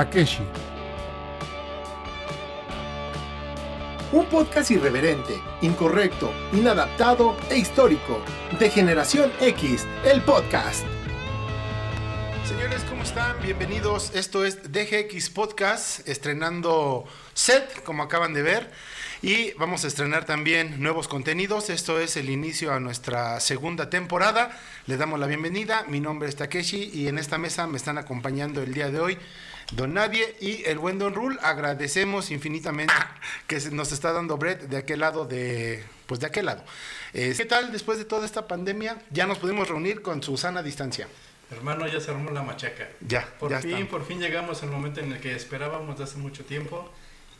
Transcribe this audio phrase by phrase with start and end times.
[0.00, 0.42] Takeshi.
[4.12, 8.22] Un podcast irreverente, incorrecto, inadaptado e histórico.
[8.58, 10.86] De Generación X, el podcast.
[12.48, 13.42] Señores, ¿cómo están?
[13.42, 14.12] Bienvenidos.
[14.14, 17.04] Esto es DGX Podcast, estrenando
[17.34, 18.70] set, como acaban de ver.
[19.20, 21.68] Y vamos a estrenar también nuevos contenidos.
[21.68, 24.58] Esto es el inicio a nuestra segunda temporada.
[24.86, 25.84] Les damos la bienvenida.
[25.88, 29.18] Mi nombre es Takeshi y en esta mesa me están acompañando el día de hoy
[29.72, 31.38] Don Nadie y el buen Don Rule.
[31.42, 32.92] Agradecemos infinitamente
[33.46, 35.84] que nos está dando Brett de aquel lado de.
[36.06, 36.64] Pues de aquel lado.
[37.12, 38.98] Eh, ¿Qué tal después de toda esta pandemia?
[39.10, 41.06] Ya nos pudimos reunir con su sana distancia.
[41.52, 42.88] Hermano, ya se armó la machaca.
[43.00, 43.90] Ya, Por ya fin, está.
[43.90, 46.90] por fin llegamos al momento en el que esperábamos de hace mucho tiempo.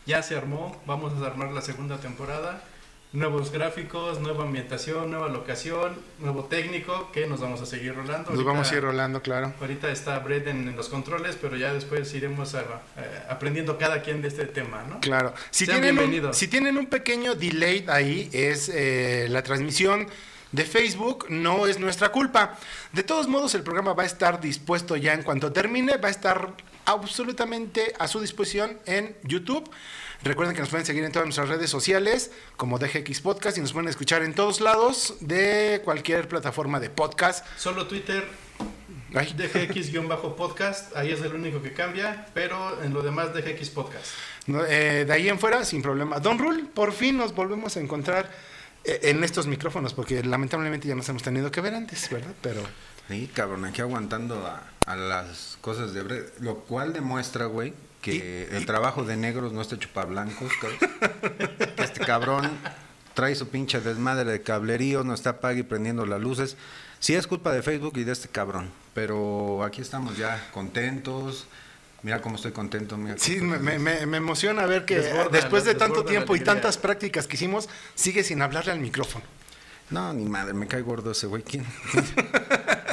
[0.06, 2.62] Ya se armó, vamos a armar la segunda temporada.
[3.12, 8.30] Nuevos gráficos, nueva ambientación, nueva locación, nuevo técnico que nos vamos a seguir rolando.
[8.30, 9.52] Nos Ahorita- vamos a ir rolando, claro.
[9.60, 14.22] Ahorita está Brett en, los controles, pero ya después iremos a- eh, aprendiendo cada quien
[14.22, 15.00] de este tema, ¿no?
[15.00, 15.34] Claro.
[15.50, 20.06] Si Sean tienen, un, si tienen un pequeño delay ahí, es eh, la transmisión
[20.52, 22.56] de Facebook, no es nuestra culpa.
[22.92, 26.10] De todos modos, el programa va a estar dispuesto ya en cuanto termine, va a
[26.12, 26.54] estar
[26.84, 29.68] absolutamente a su disposición en YouTube.
[30.22, 33.72] Recuerden que nos pueden seguir en todas nuestras redes sociales como DGX Podcast y nos
[33.72, 37.46] pueden escuchar en todos lados de cualquier plataforma de podcast.
[37.56, 38.28] Solo Twitter,
[39.12, 44.08] DGX-podcast, ahí es el único que cambia, pero en lo demás DGX Podcast.
[44.46, 46.20] No, eh, de ahí en fuera, sin problema.
[46.20, 48.30] Don Rule, por fin nos volvemos a encontrar
[48.84, 52.34] eh, en estos micrófonos, porque lamentablemente ya nos hemos tenido que ver antes, ¿verdad?
[52.42, 52.60] Pero
[53.08, 58.66] Sí, cabrón, aquí aguantando a, a las cosas de lo cual demuestra, güey, que el
[58.66, 62.50] trabajo de negros no está hecho para blancos, que este cabrón
[63.14, 66.56] trae su pinche desmadre de cablerío, no está pague y prendiendo las luces.
[66.98, 71.46] Sí es culpa de Facebook y de este cabrón, pero aquí estamos ya contentos.
[72.02, 72.96] Mira cómo estoy contento.
[72.96, 76.04] Mira sí, cómo me, estoy me- me- me emociona ver que Desborda, después de tanto
[76.04, 79.24] tiempo y tantas prácticas que hicimos, sigue sin hablarle al micrófono.
[79.90, 81.42] No, ni madre, me cae gordo ese güey.
[81.42, 81.66] ¿Quién?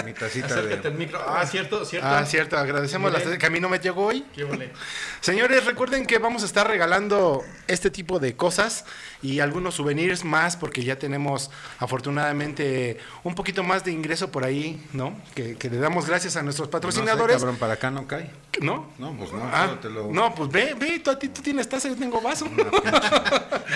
[0.08, 0.88] Mi tacita Acércate de...
[0.88, 1.20] al micro.
[1.28, 2.08] Ah, cierto, cierto.
[2.08, 3.30] Ah, cierto, agradecemos Miren.
[3.32, 4.24] la que a mí no me llegó hoy.
[4.34, 4.46] Qué.
[5.20, 8.86] Señores, recuerden que vamos a estar regalando este tipo de cosas
[9.22, 14.82] y algunos souvenirs más porque ya tenemos afortunadamente un poquito más de ingreso por ahí,
[14.94, 15.20] ¿no?
[15.36, 17.36] Que, que le damos gracias a nuestros No sé, patrocinadores.
[17.38, 18.32] cabrón, para acá no cae.
[18.62, 18.90] ¿No?
[18.98, 21.68] No, pues no, Ah, te lo- no, pues ve, ve, tú, a ti, tú tienes
[21.68, 22.48] taza, yo tengo vaso.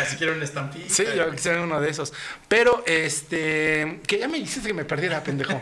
[0.09, 0.85] Si quiero una estampita.
[0.89, 2.13] Sí, yo quisiera uno de esos.
[2.47, 5.61] Pero, este, que ya me hiciste que me perdiera, pendejo.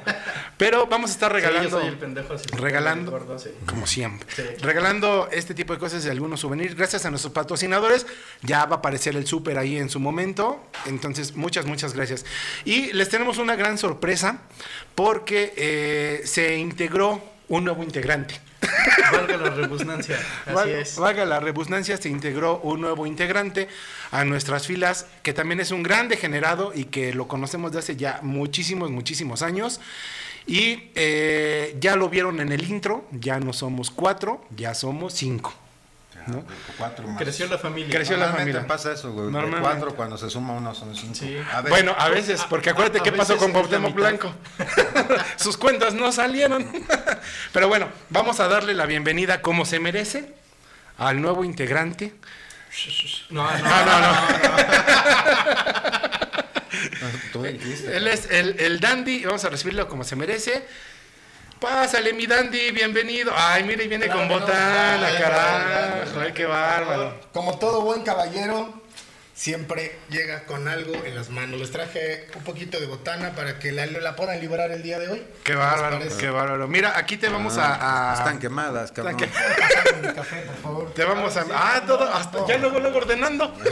[0.59, 1.69] Pero vamos a estar Sí, regalando.
[1.69, 2.45] yo soy el pendejo así.
[2.51, 3.39] regalando.
[3.39, 3.49] Sí.
[3.65, 4.27] Como siempre.
[4.35, 4.43] Sí.
[4.61, 6.75] Regalando este tipo de cosas y algunos souvenirs.
[6.75, 8.05] Gracias a nuestros patrocinadores.
[8.41, 10.61] Ya va a aparecer el súper ahí en su momento.
[10.85, 12.25] Entonces, muchas, muchas gracias.
[12.65, 14.41] Y les tenemos una gran sorpresa
[14.95, 18.35] porque eh, se integró un nuevo integrante.
[19.13, 20.17] Valga la rebusnancia.
[20.45, 20.95] Así Val- es.
[20.97, 23.69] Valga la redundancia, se integró un nuevo integrante
[24.11, 27.95] a nuestras filas, que también es un gran degenerado y que lo conocemos de hace
[27.95, 29.79] ya muchísimos, muchísimos años.
[30.49, 35.53] Y eh, ya lo vieron en el intro, ya no somos cuatro, ya somos cinco.
[36.25, 36.43] ¿no?
[36.75, 37.19] Cuatro más.
[37.21, 37.95] Creció la familia.
[37.95, 38.65] Creció la familia.
[38.65, 39.29] pasa eso, güey.
[39.29, 39.61] Normalmente.
[39.61, 41.13] cuatro cuando se suma uno son cinco.
[41.13, 41.37] Sí.
[41.53, 43.93] A ver, Bueno, a veces, porque acuérdate a qué pasó veces con Cuauhtémoc.
[43.93, 44.33] Blanco.
[45.37, 46.65] Sus cuentas no salieron.
[47.53, 50.33] Pero bueno, vamos a darle la bienvenida como se merece
[50.97, 52.15] al nuevo integrante.
[53.29, 54.17] No, no, No, no, no.
[57.31, 57.95] tú dijiste.
[57.95, 60.63] Él es el, el dandy, vamos a recibirlo como se merece.
[61.59, 63.33] Pásale, mi dandy, bienvenido.
[63.35, 66.19] Ay, mira, y viene con botana, carajo.
[66.21, 67.19] Ay, qué bárbaro.
[67.33, 68.81] Como todo buen caballero,
[69.35, 71.59] siempre llega con algo en las manos.
[71.59, 75.09] Les traje un poquito de botana para que la, la puedan liberar el día de
[75.09, 75.19] hoy.
[75.43, 76.67] Qué ¿Qué bárbaro, qué bárbaro.
[76.69, 79.21] Mira, aquí te vamos a, a- Están quemadas, cabrón.
[79.21, 80.93] Están que- Pásame mi café, por favor.
[80.93, 81.45] Te vamos a.
[81.53, 82.09] Ah, todo.
[82.13, 83.53] Hasta ya luego, luego ordenando.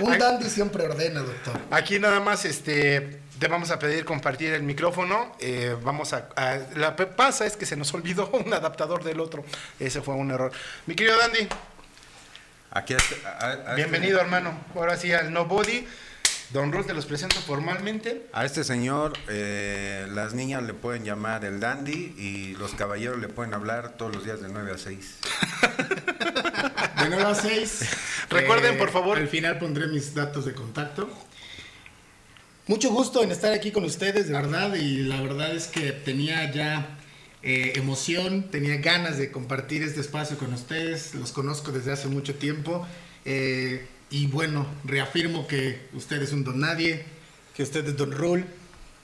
[0.00, 1.58] Un dandy siempre ordena, doctor.
[1.70, 3.20] Aquí nada más, este.
[3.38, 5.36] Te vamos a pedir compartir el micrófono.
[5.38, 9.20] eh, vamos a, a- La que pasa es que se nos olvidó un adaptador del
[9.20, 9.44] otro.
[9.78, 10.50] Ese fue un error.
[10.86, 11.46] Mi querido Dandy,
[12.70, 14.58] Aquí a este- a- este- bienvenido, hermano.
[14.74, 15.86] Ahora sí al Nobody.
[16.50, 18.26] Don Ruth, te los presento formalmente.
[18.32, 23.28] A este señor, eh, las niñas le pueden llamar el dandy y los caballeros le
[23.28, 25.18] pueden hablar todos los días de 9 a 6.
[27.08, 27.80] 9 a 6.
[28.30, 29.18] Recuerden, por favor.
[29.18, 31.08] Al final pondré mis datos de contacto.
[32.66, 34.74] Mucho gusto en estar aquí con ustedes, de verdad.
[34.74, 36.98] Y la verdad es que tenía ya
[37.42, 41.14] eh, emoción, tenía ganas de compartir este espacio con ustedes.
[41.14, 42.86] Los conozco desde hace mucho tiempo.
[43.24, 47.04] Eh, y bueno, reafirmo que usted es un don nadie,
[47.54, 48.44] que usted es don Rule,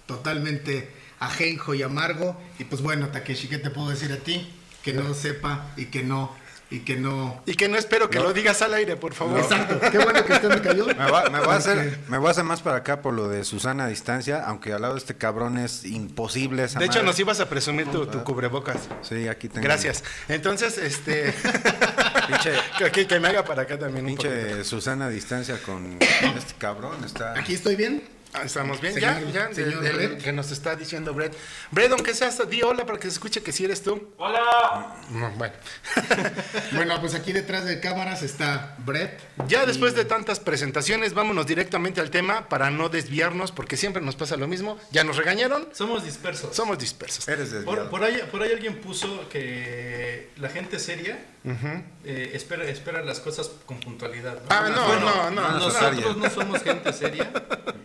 [0.07, 0.89] totalmente
[1.21, 2.41] ajenjo y amargo.
[2.59, 4.49] Y pues bueno, Takeshi, ¿qué te puedo decir a ti?
[4.83, 6.35] Que no sepa y que no,
[6.77, 8.25] y que no Y que no espero que No.
[8.25, 9.39] lo digas al aire, por favor.
[9.39, 10.87] Exacto, qué bueno que usted me cayó.
[10.95, 13.29] Me va, me va a hacer, me voy a hacer más para acá por lo
[13.29, 16.95] de Susana a distancia, aunque al lado de este cabrón es imposible esa De hecho,
[16.95, 17.07] madre.
[17.07, 18.79] nos ibas a presumir tu, tu cubrebocas.
[19.03, 19.65] Sí, aquí tengo.
[19.65, 20.05] Gracias.
[20.29, 21.33] Entonces, este.
[22.29, 24.17] Pinche- que, que me haga para acá también un.
[24.17, 27.05] Pinche Susana a distancia con este cabrón.
[27.05, 27.39] Está.
[27.39, 28.03] Aquí estoy bien.
[28.37, 28.95] Ah, ¿Estamos bien?
[28.95, 29.55] Señor- ya, ya.
[29.55, 31.37] señor que nos está diciendo Brett.
[31.71, 34.13] Brett, aunque seas, di hola para que se escuche que si eres tú.
[34.19, 34.97] ¡Hola!
[35.11, 35.55] No, bueno.
[36.73, 39.21] Bueno, pues aquí detrás de cámaras está Brett.
[39.47, 44.17] Ya después de tantas presentaciones, vámonos directamente al tema para no desviarnos, porque siempre nos
[44.17, 44.79] pasa lo mismo.
[44.91, 46.55] Ya nos regañaron, Somos dispersos.
[46.57, 47.29] somos dispersos.
[47.29, 47.91] Eres Por, desviado.
[47.91, 53.51] por ahí, por ahí alguien puso que la gente seria eh, espera, espera las cosas
[53.67, 54.35] con puntualidad.
[54.35, 54.47] ¿no?
[54.49, 57.31] Ah, no, no, no, no, Nosotros no somos gente seria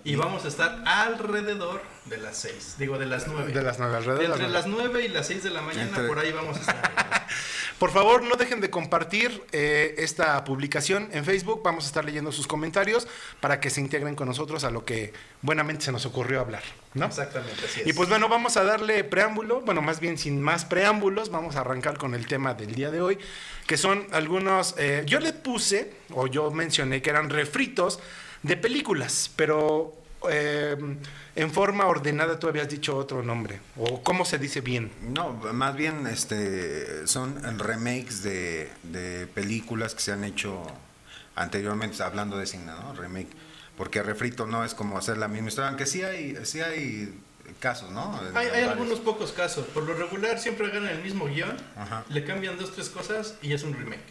[0.05, 3.51] y vamos a estar alrededor de las 6, digo de las 9.
[3.51, 4.53] De las nueve, alrededor de las Entre nueve.
[4.53, 7.27] las 9 y las 6 de la mañana, Entre- por ahí vamos a estar.
[7.79, 11.61] Por favor, no dejen de compartir eh, esta publicación en Facebook.
[11.63, 13.07] Vamos a estar leyendo sus comentarios
[13.39, 16.61] para que se integren con nosotros a lo que buenamente se nos ocurrió hablar.
[16.93, 17.05] ¿no?
[17.05, 17.87] Exactamente, así es.
[17.87, 21.61] Y pues bueno, vamos a darle preámbulo, bueno, más bien sin más preámbulos, vamos a
[21.61, 23.17] arrancar con el tema del día de hoy,
[23.65, 28.01] que son algunos, eh, yo le puse, o yo mencioné que eran refritos
[28.43, 29.98] de películas, pero
[30.29, 30.75] eh,
[31.35, 34.91] en forma ordenada tú habías dicho otro nombre, o cómo se dice bien.
[35.01, 40.65] No, más bien este son remakes de, de películas que se han hecho
[41.35, 42.93] anteriormente, hablando de cine, ¿no?
[42.93, 43.29] Remake.
[43.77, 47.17] Porque refrito no es como hacer la misma historia, aunque sí hay, sí hay
[47.59, 48.19] casos, ¿no?
[48.35, 49.65] Hay, hay algunos pocos casos.
[49.67, 52.03] Por lo regular siempre agarran el mismo guion, Ajá.
[52.09, 54.03] le cambian dos, tres cosas y es un remake.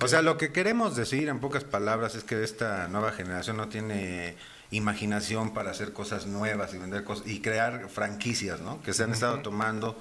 [0.00, 3.68] O sea, lo que queremos decir en pocas palabras es que esta nueva generación no
[3.68, 4.36] tiene
[4.72, 8.82] imaginación para hacer cosas nuevas y vender cosas y crear franquicias, ¿no?
[8.82, 9.96] Que se han estado tomando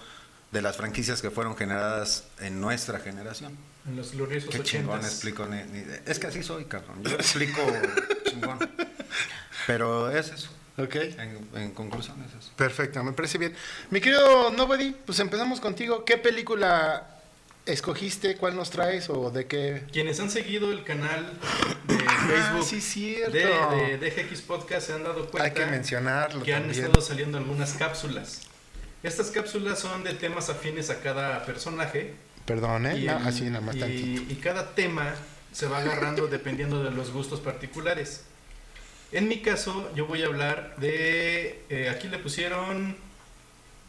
[0.52, 3.56] de las franquicias que fueron generadas en nuestra generación.
[3.88, 5.06] En los gloriosos Qué chingón 80s.
[5.06, 5.46] explico.
[5.46, 7.04] ni- ni- es que así soy, cabrón.
[7.04, 7.62] Yo explico
[8.30, 8.58] chingón.
[9.68, 10.50] Pero es eso.
[10.78, 10.96] Ok.
[10.96, 12.52] En, en conclusión es eso.
[12.56, 13.54] Perfecto, me parece bien.
[13.90, 16.04] Mi querido Nobody, pues empezamos contigo.
[16.06, 17.21] ¿Qué película
[17.66, 18.38] escogiste?
[18.38, 19.10] ¿Cuál nos traes?
[19.10, 19.84] ¿O de qué?
[19.92, 21.38] Quienes han seguido el canal
[21.88, 23.32] de Facebook Ah, sí, cierto.
[23.32, 26.86] de, de DGX Podcast se han dado cuenta Hay que mencionarlo que han también.
[26.86, 28.42] estado saliendo algunas cápsulas.
[29.04, 32.14] Estas cápsulas son de temas afines a cada personaje.
[32.46, 32.98] Perdón, ¿eh?
[33.00, 35.14] y, No, así nada más y cada tema
[35.52, 38.24] se va agarrando dependiendo de los gustos particulares.
[39.12, 41.64] En mi caso, yo voy a hablar de.
[41.70, 42.96] eh, aquí le pusieron.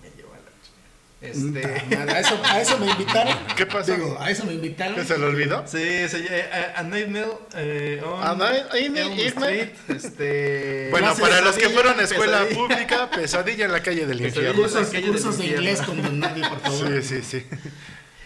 [0.03, 0.91] Me lleva la chingada.
[1.23, 1.65] Este.
[1.97, 3.37] ¿A eso, a eso me invitaron.
[3.57, 3.95] ¿Qué pasó?
[3.95, 4.97] Digo, a eso me invitaron.
[4.97, 5.63] ¿Que se lo olvidó?
[5.67, 9.69] Sí, se llama eh, A Nightmare eh, on A Night- Elm Elm Street.
[9.89, 12.61] Este, Bueno, para los que fueron a escuela pesadilla.
[12.61, 14.61] pública, pesadilla en la calle del infierno.
[14.61, 17.03] Cursos, cursos de inglés con don nadie, por favor.
[17.03, 17.47] Sí, sí, sí.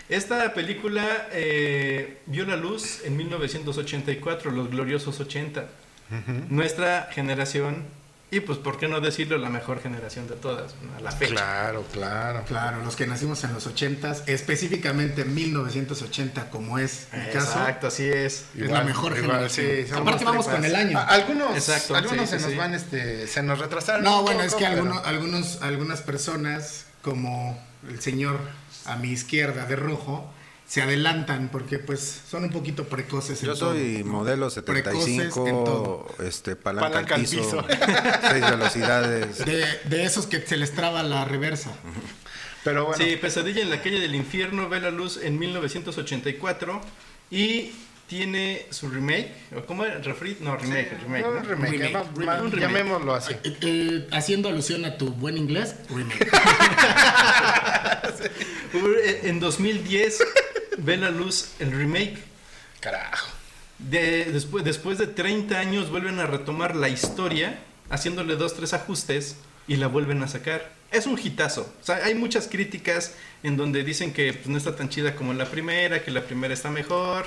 [0.08, 5.66] Esta película eh, vio la luz en 1984, los gloriosos 80.
[6.48, 7.84] Nuestra generación,
[8.30, 9.38] y pues, ¿por qué no decirlo?
[9.38, 11.32] La mejor generación de todas, a la fecha.
[11.34, 12.42] Claro, claro.
[12.46, 17.52] Claro, los que nacimos en los 80s, específicamente en 1980, como es mi caso.
[17.58, 18.46] Exacto, así es.
[18.58, 19.66] Es la mejor generación.
[19.94, 20.60] Aparte vamos tripas.
[20.60, 20.98] con el año.
[21.06, 22.58] Algunos, Exacto, algunos sí, se sí, nos sí.
[22.58, 24.02] van, este, se nos retrasaron.
[24.02, 28.40] No, bueno, poco, es que pero- algunos, algunos, algunas personas, como el señor
[28.86, 30.32] a mi izquierda de rojo,
[30.66, 34.12] se adelantan porque pues son un poquito precoces en Yo soy todo, ¿no?
[34.12, 36.06] modelo Precoces en todo.
[36.08, 37.64] 75, este, palanca, Palanca al al piso, piso.
[38.30, 39.44] seis velocidades.
[39.44, 41.70] De, de esos que se les traba la reversa.
[42.64, 46.80] Pero bueno, Sí, Pesadilla en la calle del infierno ve la luz en 1984
[47.30, 47.70] y
[48.08, 49.98] tiene su remake, ¿o ¿cómo era?
[49.98, 50.38] ¿Refrit?
[50.40, 51.40] No, remake, remake, No, ¿no?
[51.42, 51.92] remake, Remake.
[51.92, 52.60] ma- ma- Un remake.
[52.60, 53.34] llamémoslo así.
[53.44, 56.28] Eh, eh, haciendo alusión a tu buen inglés, remake.
[59.22, 60.18] En 2010
[60.78, 62.18] ve la luz el remake.
[62.80, 63.28] Carajo.
[63.78, 67.58] De, después, después de 30 años vuelven a retomar la historia,
[67.90, 69.36] haciéndole dos, tres ajustes
[69.68, 70.72] y la vuelven a sacar.
[70.92, 71.72] Es un hitazo.
[71.82, 75.34] O sea, hay muchas críticas en donde dicen que pues, no está tan chida como
[75.34, 77.26] la primera, que la primera está mejor,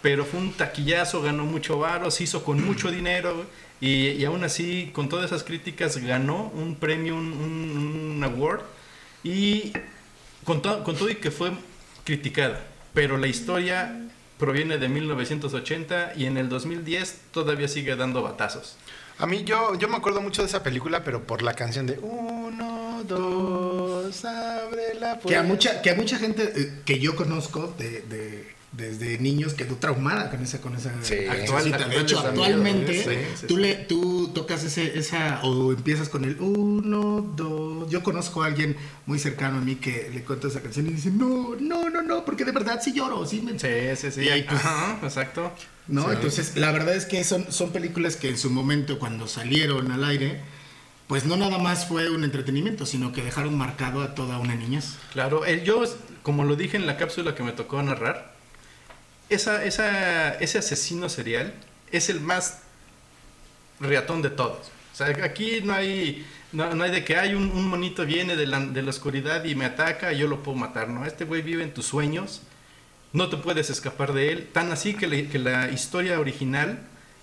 [0.00, 3.44] pero fue un taquillazo, ganó mucho varo, se hizo con mucho dinero
[3.80, 8.62] y, y aún así, con todas esas críticas, ganó un premio, un, un- un award
[9.24, 9.72] y
[10.44, 11.50] con, to- con todo y que fue
[12.04, 14.00] criticada, pero la historia
[14.38, 18.76] proviene de 1980 y en el 2010 todavía sigue dando batazos.
[19.18, 21.98] A mí yo, yo me acuerdo mucho de esa película, pero por la canción de
[22.00, 25.28] Uno, dos, abre la puerta.
[25.28, 29.52] que, a mucha, que a mucha gente eh, que yo conozco de, de- desde niños
[29.52, 31.16] quedó traumada con esa con esa Sí.
[31.26, 31.76] cancioncita.
[31.76, 33.10] Actual- de hecho, actualmente sí,
[33.40, 33.60] sí, tú sí.
[33.62, 37.90] le tú tocas ese esa o empiezas con el uno, dos.
[37.90, 41.10] Yo conozco a alguien muy cercano a mí que le cuento esa canción y dice,
[41.10, 44.22] "No, no, no, no, porque de verdad sí lloro, sí me Sí, sí, sí.
[44.22, 45.52] Y, pues, Ajá, exacto.
[45.88, 46.04] ¿no?
[46.04, 46.08] Sí.
[46.14, 50.02] Entonces, la verdad es que son, son películas que en su momento, cuando salieron al
[50.04, 50.40] aire,
[51.08, 54.94] pues no nada más fue un entretenimiento, sino que dejaron marcado a toda una niñez.
[55.12, 55.82] Claro, el, yo,
[56.22, 58.31] como lo dije en la cápsula que me tocó narrar,
[59.34, 61.52] ese asesino serial
[61.90, 62.62] es el más
[63.80, 64.70] reatón de todos.
[64.92, 68.46] O sea, aquí no hay, no, hay de que hay un, un monito viene de
[68.46, 70.88] la, oscuridad y me ataca y yo lo puedo matar.
[70.88, 72.42] No, este güey vive en tus sueños,
[73.12, 74.48] no te puedes escapar de él.
[74.52, 75.06] Tan así que,
[75.38, 76.78] la historia original,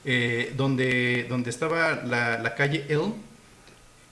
[0.05, 3.13] eh, donde, donde estaba la, la calle Elm,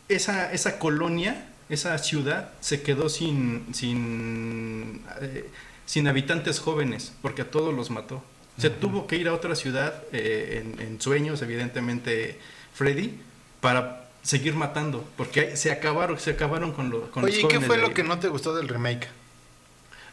[0.10, 5.50] esa, esa colonia, esa ciudad, se quedó sin, sin, eh,
[5.88, 8.24] sin habitantes jóvenes, porque a todos los mató.
[8.60, 12.40] Se tuvo que ir a otra ciudad, eh, en, en sueños, evidentemente,
[12.74, 13.20] Freddy,
[13.62, 17.56] para seguir matando, porque se acabaron, se acabaron con, lo, con Oye, los ¿y qué
[17.56, 19.08] jóvenes fue lo que no te gustó del remake?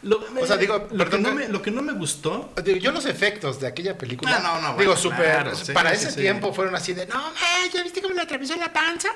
[0.02, 2.52] Lo, O sea, digo, lo, que perdón no que- me, lo que no me gustó
[2.62, 4.36] Digo, Yo los efectos de aquella película.
[4.36, 6.20] Ah, no, no, Digo, bueno, claro, sí, para sí, ese sí.
[6.20, 7.32] tiempo fueron así de, no, man,
[7.72, 9.08] ¿ya viste cómo le atravesó la panza?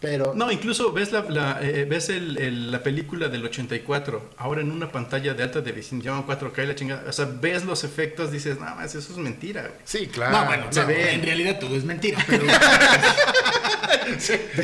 [0.00, 0.32] Pero.
[0.34, 4.70] No, incluso ves la, la, eh, ves el, el- la película del 84, ahora en
[4.70, 7.04] una pantalla de alta definición, 4K y la chingada.
[7.08, 9.72] O sea, ves los efectos, dices, no, más, eso es mentira, güey.
[9.84, 10.38] Sí, claro.
[10.38, 11.12] no, bueno, se no, ve.
[11.14, 12.44] en realidad todo es mentira, pero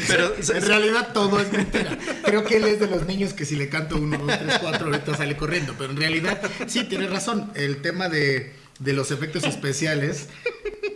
[0.09, 1.99] Pero, en realidad todo es mentira.
[2.25, 4.87] Creo que él es de los niños que si le canto uno, dos, tres, cuatro,
[4.87, 9.45] ahorita sale corriendo, pero en realidad sí, tienes razón, el tema de, de los efectos
[9.45, 10.29] especiales,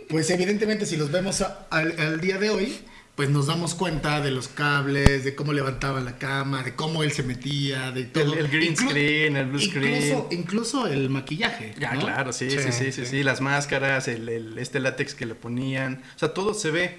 [0.09, 2.79] pues evidentemente si los vemos a- al, al día de hoy,
[3.19, 7.11] pues nos damos cuenta de los cables, de cómo levantaba la cama, de cómo él
[7.11, 8.31] se metía, de todo.
[8.31, 9.95] el, el green Inclu- screen, el blue screen.
[10.03, 11.75] Incluso, incluso el maquillaje.
[11.77, 11.99] Ya, ¿no?
[11.99, 13.23] claro, sí, Sí, sí, sí, sí, sí, sí.
[13.23, 16.97] las máscaras, el, el- este látex que le ponían, o sea, todo se ve.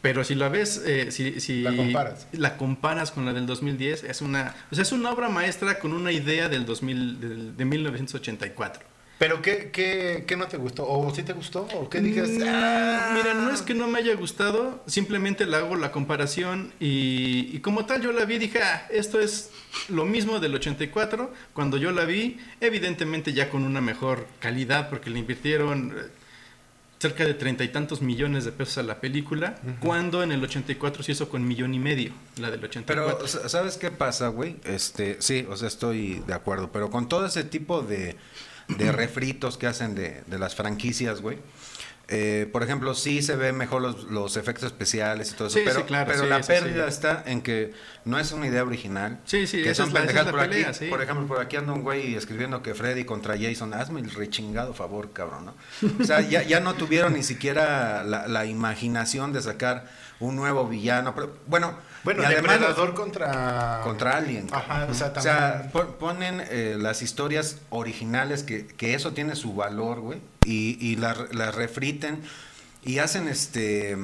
[0.00, 2.28] Pero si la ves, eh, si, si La comparas.
[2.32, 5.92] la comparas con la del 2010, es una, o sea, es una obra maestra con
[5.92, 8.87] una idea del 2000, del- de 1984.
[9.18, 10.86] Pero ¿qué, qué, qué no te gustó?
[10.88, 11.62] ¿O sí te gustó?
[11.74, 12.30] ¿O qué dijes?
[12.38, 13.10] Mm, "Ah"?
[13.16, 17.58] Mira, no es que no me haya gustado, simplemente le hago la comparación y, y
[17.58, 19.50] como tal yo la vi y dije, ah, esto es
[19.88, 21.32] lo mismo del 84.
[21.52, 26.02] Cuando yo la vi, evidentemente ya con una mejor calidad porque le invirtieron eh,
[27.00, 31.02] cerca de treinta y tantos millones de pesos a la película, cuando en el 84
[31.02, 33.16] se hizo con millón y medio, la del 84.
[33.18, 34.56] Pero, sa- ¿sabes qué pasa, güey?
[34.64, 38.16] Este, sí, o sea, estoy de acuerdo, pero con todo ese tipo de,
[38.68, 41.38] de refritos que hacen de, de las franquicias, güey.
[42.10, 45.62] Eh, por ejemplo, sí se ven mejor los, los efectos especiales y todo eso, Sí,
[45.64, 46.88] pero, sí, claro, pero sí, la pérdida sí.
[46.88, 47.74] está en que
[48.06, 49.18] no es una idea original.
[49.26, 50.64] Sí, sí, que esa son es la- esa es pendejadas la por aquí.
[50.80, 50.90] pelea.
[50.90, 54.72] Por ejemplo, por aquí anda un güey escribiendo que Freddy contra Jason, hazme el rechingado
[54.72, 55.54] favor, cabrón, ¿no?
[56.00, 59.86] O sea, ya, ya no tuvieron ni siquiera la, la imaginación de sacar
[60.20, 61.14] un nuevo villano.
[61.14, 61.74] Pero, bueno,
[62.04, 63.80] Bueno, y además Depredador contra.
[63.84, 64.46] contra alguien.
[64.50, 69.54] Ajá, o sea, O sea, ponen eh, las historias originales que, que eso tiene su
[69.54, 72.20] valor, güey, y, y las las refriten
[72.82, 73.96] y hacen este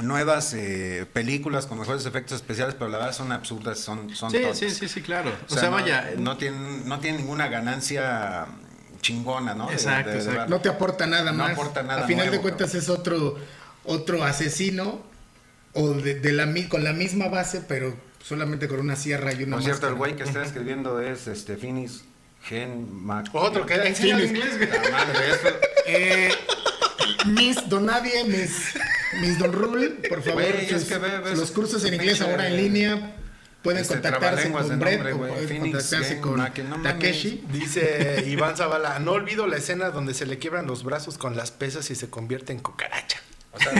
[0.00, 4.38] nuevas eh, películas con mejores efectos especiales, pero la verdad son absurdas, son, son sí,
[4.40, 4.58] tontas.
[4.58, 5.30] sí, sí, sí, claro.
[5.30, 8.46] O, O, sea, sea, no, vaya, no tienen, no tienen ninguna ganancia
[9.00, 9.70] chingona, ¿no?
[9.72, 10.50] Exacto, de- de- exacto.
[10.50, 11.52] No te aporta nada No más.
[11.52, 13.36] aporta nada A final de cuentas es otro,
[13.84, 15.02] otro asesino
[15.74, 19.56] o de, de la, con la misma base, pero solamente con una sierra y una
[19.56, 22.04] Por cierto, el güey que está escribiendo es este Finis
[22.42, 23.26] Gen Mac.
[23.32, 24.30] Otro que enseña Finis.
[24.30, 24.70] inglés, güey.
[24.70, 26.30] La madre, esto- Eh,
[27.26, 28.74] Miss Don Nadie, Miss,
[29.20, 30.42] Miss Don Rule, por favor.
[30.42, 33.14] Güey, es sus- que ve- ve los cursos en inglés ahora en línea.
[33.62, 36.82] pueden Este, contactarse con Brett nombre, o pueden Phoenix contactarse con no.
[36.82, 37.44] Takeshi.
[37.52, 41.50] Dice Iván Zavala, no olvido la escena donde se le quiebran los brazos con las
[41.50, 43.20] pesas y se convierte en cucaracha.
[43.52, 43.72] O sea,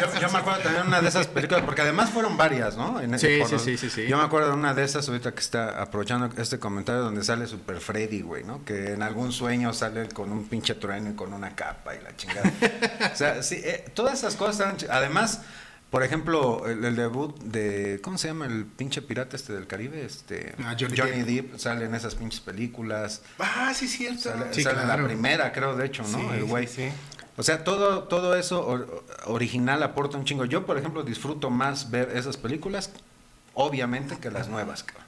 [0.00, 3.00] yo, yo me acuerdo también de una de esas películas, porque además fueron varias, ¿no?
[3.00, 4.06] En- Sí, sí, sí, sí, sí.
[4.08, 7.46] Yo me acuerdo de una de esas, ahorita que está aprovechando este comentario, donde sale
[7.46, 8.64] Super Freddy, güey, ¿no?
[8.64, 12.14] Que en algún sueño sale con un pinche trueno y con una capa y la
[12.16, 12.52] chingada.
[13.12, 15.42] o sea, sí, eh, todas esas cosas Además,
[15.90, 18.00] por ejemplo, el, el debut de.
[18.02, 20.04] ¿Cómo se llama el pinche pirata este del Caribe?
[20.04, 21.56] Este, Ah, Johnny Depp.
[21.58, 23.22] sale en esas pinches películas.
[23.38, 24.22] Ah, sí, cierto.
[24.30, 26.18] Sale, Sí, sale en la primera, creo, de hecho, ¿no?
[26.18, 26.66] Sí, el güey.
[26.66, 26.88] sí.
[27.36, 30.44] O sea, todo, todo eso or- original aporta un chingo.
[30.44, 32.90] Yo, por ejemplo, disfruto más ver esas películas,
[33.54, 35.06] obviamente, que las nuevas, cabrón.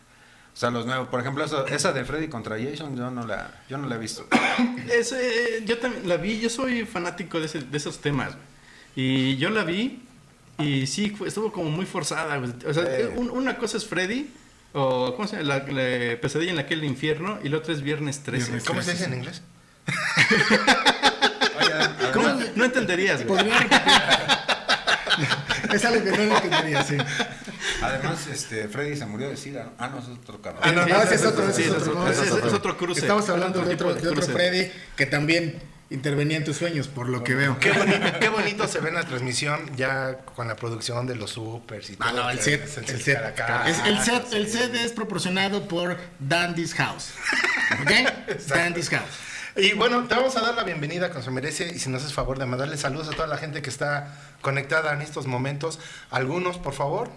[0.55, 3.63] O sea, los nuevos, por ejemplo, eso- esa de Freddy contra Jason, yo no la,
[3.69, 4.27] yo no la he visto.
[4.93, 8.35] Ese, eh, yo también la vi, yo soy fanático de, ese- de esos temas.
[8.97, 10.03] Y yo la vi
[10.63, 12.37] y sí, fue- estuvo como muy forzada.
[12.39, 12.53] güey.
[12.67, 13.13] O sea, Eh.
[13.17, 14.31] un- una cosa es Freddy,
[14.73, 15.49] o ¿cómo se llama?
[15.49, 18.45] La, la pesadilla en aquel infierno, y la otra es Viernes 13.
[18.47, 19.43] Viernes ¿Cómo se dice en inglés?
[22.13, 22.29] ¿Cómo?
[22.57, 23.45] No entenderías, güey.
[25.73, 26.97] Es algo que no entendería, sí.
[27.83, 29.71] Además, este, Freddy se murió de sida.
[29.79, 30.63] Ah, no, es otro cabrón.
[30.65, 33.01] Ah, no, Sí, no, ese es otro, ese es otro, cruce.
[33.03, 34.23] Estamos hablando Otro de otro, de de otro.
[34.23, 35.61] Freddy que también
[35.91, 37.59] intervenía en tus sueños, por lo que veo.
[37.59, 41.31] Qué bonito, qué bonito se ve en la transmisión ya con la producción de los
[41.33, 42.09] supers y todo.
[42.09, 43.19] Ah, no, el set, es el set.
[43.25, 43.69] acá.
[43.69, 47.11] Es- el set, el set es proporcionado por Dandy's House.
[47.83, 47.91] ¿Ok?
[48.49, 49.03] Dandy's House.
[49.57, 52.15] Y bueno, te vamos a dar la bienvenida con se merece y si nos haces
[52.15, 55.81] favor de mandarle saludos a toda la gente que está conectada en estos momentos.
[56.11, 57.11] Algunos, por favor.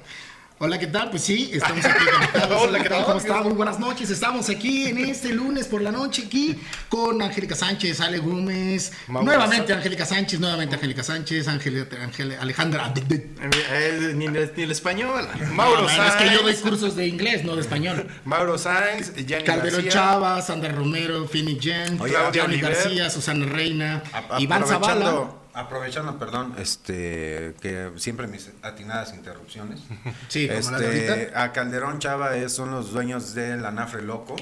[0.59, 1.09] Hola, ¿qué tal?
[1.09, 2.61] Pues sí, estamos aquí conectados.
[2.61, 3.03] Hola, ¿qué tal?
[3.03, 3.43] ¿Cómo están?
[3.43, 4.09] Muy buenas noches.
[4.09, 6.55] Estamos aquí en este lunes por la noche, aquí
[6.87, 8.93] con Angélica Sánchez, Ale Gómez.
[9.09, 12.93] Nuevamente Angélica Sánchez, nuevamente Angélica Sánchez, Ángel, Ángel- Alejandra.
[12.95, 15.27] Eh, Ni, el- ni el español.
[15.51, 18.07] Mauro No, man, es que yo doy cursos de inglés, no de español.
[18.23, 19.89] Mauro Sáenz, Gianni Calderón.
[19.89, 22.47] Chava, Sandra Romero, Phoenix Jen, Claudia.
[22.61, 25.27] García, Susana Reina, A- Iván Zavala.
[25.53, 29.81] Aprovechando, perdón, este, que siempre mis atinadas interrupciones.
[30.29, 31.43] Sí, como la de Este, ahorita.
[31.43, 34.35] a Calderón Chava es- son los dueños del Anafre Loco.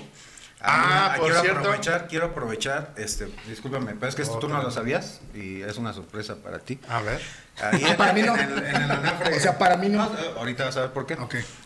[0.63, 1.59] Ah, A mí- por quiero cierto.
[1.61, 5.77] aprovechar, quiero aprovechar, este, discúlpame, pero es que esto tú no lo sabías y es
[5.77, 6.79] una sorpresa para ti.
[6.87, 7.19] A ver.
[7.63, 8.37] Ahí Ah, para mí no.
[8.37, 9.35] En el, en el anafre.
[9.35, 10.05] O sea, para mí no.
[10.05, 11.17] eh, ahorita vas a ver por qué.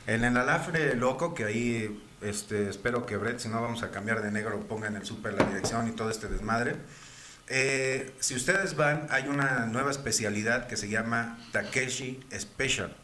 [0.08, 4.22] En el anafre loco, que ahí este, espero que Brett, si no vamos a cambiar
[4.24, 6.78] de negro, ponga en el súper la dirección y todo este desmadre.
[7.48, 12.96] Eh, si ustedes van, hay una nueva especialidad que se llama Takeshi Special.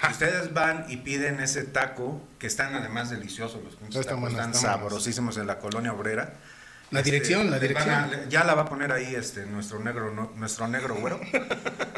[0.00, 4.30] Si ustedes van y piden ese taco, que están además deliciosos, los pinches Están tacos
[4.32, 6.34] están sabrosísimos en la colonia obrera.
[6.90, 8.30] La dirección, la van a- dirección.
[8.30, 11.20] ya la va a poner ahí este nuestro negro, no- nuestro negro güero.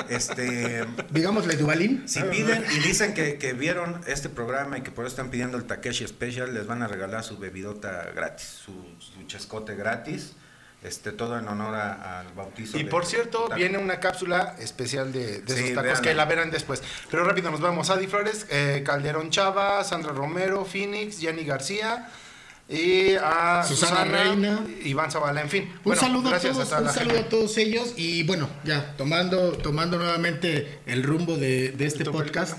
[0.08, 2.08] Este, Digámosle Duvalín.
[2.08, 5.58] si piden y dicen que, que vieron este programa y que por eso están pidiendo
[5.58, 10.32] el Takeshi Special, les van a regalar su bebidota gratis, su, su chescote gratis,
[10.82, 12.78] este todo en honor a- al bautizo.
[12.78, 13.54] Y por cierto, taco.
[13.56, 16.00] viene una cápsula especial de, de Sí, esos tacos véanla.
[16.02, 16.82] que la verán después.
[17.10, 17.90] Pero rápido nos vamos.
[17.90, 22.08] Adi Flores, eh, Calderón Chava, Sandra Romero, Phoenix, Gianni García
[22.68, 24.66] y a Susana Susana, Reina.
[24.84, 25.64] Iván Zavala, en fin.
[25.64, 27.26] Un Bueno, saludo a gracias todos, toda un la saludo gente.
[27.26, 32.56] a todos ellos y bueno, ya tomando, tomando nuevamente el rumbo de, de este podcast.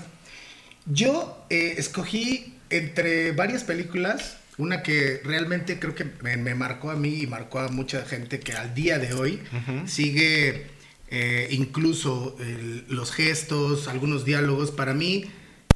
[0.86, 6.96] Yo eh, escogí entre varias películas una que realmente creo que me, me marcó a
[6.96, 9.40] mí y marcó a mucha gente que al día de hoy
[9.86, 10.66] sigue
[11.12, 14.70] eh, incluso el- los gestos, algunos diálogos.
[14.70, 15.24] Para mí,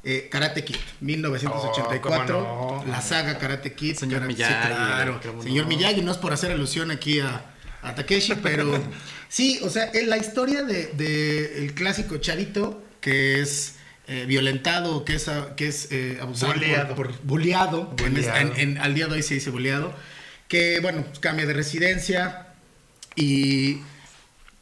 [0.03, 2.91] eh, Karate Kid, 1984, Oh, cómo no.
[2.91, 3.95] la saga Karate Kid.
[3.95, 5.19] Señor Kara- sí, Miyagi, claro.
[5.43, 5.69] Señor no.
[5.75, 8.81] Miyagi, no es por hacer alusión aquí a, a Takeshi, pero
[9.27, 13.75] sí, o sea, en la historia de, de el clásico chavito que es
[14.07, 17.95] eh, violentado, que es, que es eh, abusado por, por en Bulleado.
[18.17, 19.93] esta- en- en- al día de hoy se dice bulleado,
[20.47, 22.47] que bueno, pues, cambia de residencia
[23.15, 23.79] y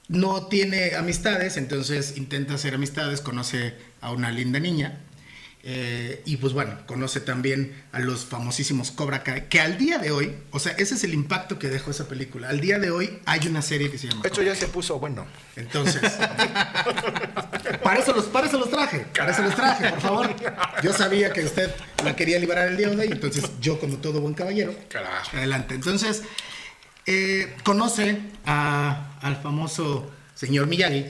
[0.07, 4.99] no tiene amistades, entonces intenta hacer amistades, conoce a una linda niña.
[5.65, 10.11] eh, y pues bueno, conoce también a los famosísimos Cobra Kai, que al día de
[10.11, 12.49] hoy, o sea, ese es el impacto que dejó esa película.
[12.49, 14.23] Al día de hoy hay una serie que se llama.
[14.23, 15.25] De hecho, Cobra ya se puso bueno.
[15.55, 16.01] entonces,
[17.83, 20.35] para eso, los, para eso los traje, para eso los traje, por favor.
[20.83, 21.71] Yo sabía que usted
[22.03, 25.35] la quería liberar el día de hoy, entonces yo, como todo buen caballero, Carajo.
[25.37, 25.75] adelante.
[25.75, 26.23] Entonces,
[27.05, 31.05] eh, conoce a- al famoso señor Miyagi,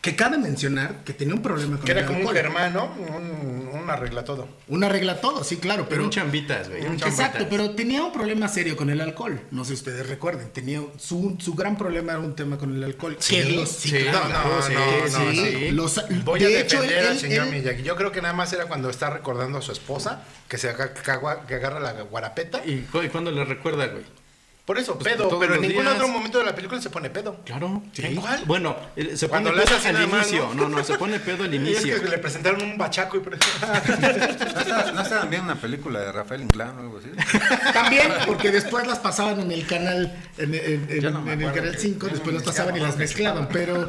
[0.00, 2.36] que cabe mencionar que tenía un problema con Que era el como un alcohol.
[2.42, 2.84] germán, ¿no?
[3.16, 4.48] Un, un arregla todo.
[4.68, 6.04] Un arregla todo, sí, claro, Pero pero...
[6.04, 6.86] un chambitas, güey.
[6.86, 9.40] un Exacto, pero tenía un problema serio con el alcohol.
[9.50, 10.50] No sé si ustedes recuerden.
[10.50, 13.16] Tenía su, su gran problema era un tema con el alcohol.
[13.18, 15.36] Sí, Que los- sí, claro, no, sí, no, no, sí.
[15.36, 15.70] sí.
[15.72, 17.82] Los- Voy de a hecho, defender él- al señor él- Miyagi.
[17.82, 20.94] Yo creo que nada más era cuando está recordando a su esposa, que se aga-
[20.94, 22.62] que agarra la guarapeta.
[22.64, 24.04] ¿Y cu- y cuándo le recuerda, güey?
[24.68, 25.38] Por eso, Pues, pedo.
[25.38, 25.94] Pero en ningún días.
[25.94, 27.40] otro momento de la película se pone pedo.
[27.46, 27.82] Claro.
[27.96, 28.42] ¿En cuál?
[28.44, 30.50] Bueno, eh, se Cuando pone le pedo al inicio.
[30.54, 30.68] ¿no?
[30.68, 30.76] ¿no?
[30.76, 32.02] no, se pone pedo al Y es inicio.
[32.02, 33.20] que le presentaron un bachaco y...
[34.92, 37.08] ¿No estaban no viendo una película de Rafael Inclán o algo así?
[37.72, 41.72] También, porque después las pasaban en el canal, en, en- en- no en el canal
[41.72, 43.86] que- 5, ya no después las pasaban y las mezclaban, pero,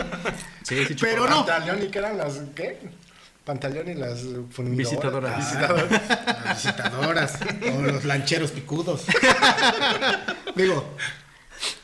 [0.64, 1.46] Sí, sí, pero no.
[1.84, 2.40] Y que eran las...
[2.56, 2.80] ¿Qué?
[3.50, 4.20] Pantaleón y las
[4.52, 4.78] fundidoras.
[4.78, 5.38] Visitadoras.
[5.38, 6.56] Visitadoras.
[6.56, 7.40] visitadoras
[7.74, 9.06] o los lancheros picudos.
[10.56, 10.96] Digo,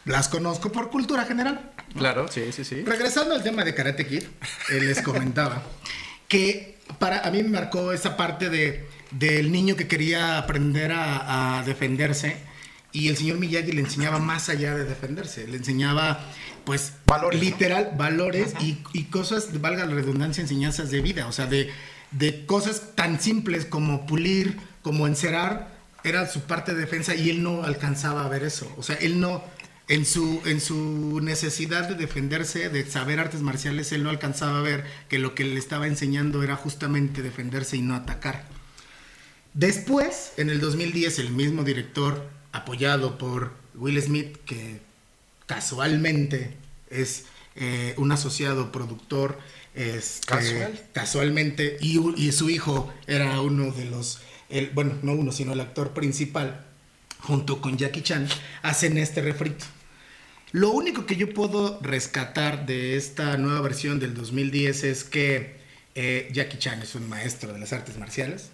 [0.05, 1.71] las conozco por cultura general.
[1.97, 2.83] Claro, sí, sí, sí.
[2.83, 4.25] Regresando al tema de Karate Kid,
[4.69, 5.63] eh, les comentaba
[6.27, 11.57] que para a mí me marcó esa parte de del niño que quería aprender a,
[11.57, 12.37] a defenderse
[12.95, 16.25] y el señor Miyagi le enseñaba más allá de defenderse, le enseñaba
[16.63, 17.45] pues Valores, ¿no?
[17.45, 21.69] literal valores y, y cosas, valga la redundancia, enseñanzas de vida, o sea, de,
[22.11, 27.43] de cosas tan simples como pulir, como encerar, era su parte de defensa y él
[27.43, 29.43] no alcanzaba a ver eso, o sea, él no,
[29.89, 34.61] en su, en su necesidad de defenderse, de saber artes marciales, él no alcanzaba a
[34.61, 38.45] ver que lo que le estaba enseñando era justamente defenderse y no atacar.
[39.53, 44.79] Después, en el 2010, el mismo director, apoyado por Will Smith, que
[45.45, 46.53] casualmente
[46.89, 49.37] es eh, un asociado productor,
[49.73, 50.81] este, ¿Casual?
[50.93, 55.93] casualmente, y su hijo era uno de los, el, bueno, no uno, sino el actor
[55.93, 56.65] principal,
[57.19, 58.27] junto con Jackie Chan,
[58.61, 59.65] hacen este refrito.
[60.51, 65.57] Lo único que yo puedo rescatar de esta nueva versión del 2010 es que
[65.95, 68.51] eh, Jackie Chan es un maestro de las artes marciales.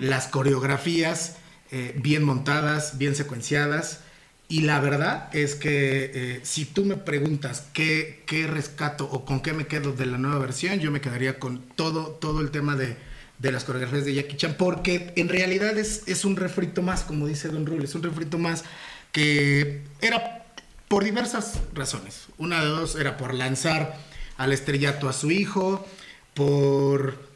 [0.00, 1.36] Las coreografías
[1.70, 4.00] eh, bien montadas, bien secuenciadas.
[4.48, 9.40] Y la verdad es que eh, si tú me preguntas qué, qué rescato o con
[9.40, 12.74] qué me quedo de la nueva versión, yo me quedaría con todo, todo el tema
[12.74, 12.96] de,
[13.38, 17.26] de las coreografías de Jackie Chan, porque en realidad es, es un refrito más, como
[17.26, 18.64] dice Don Rule, es un refrito más
[19.12, 20.46] que era
[20.88, 22.26] por diversas razones.
[22.38, 23.98] Una de dos era por lanzar
[24.38, 25.86] al estrellato a su hijo,
[26.34, 27.27] por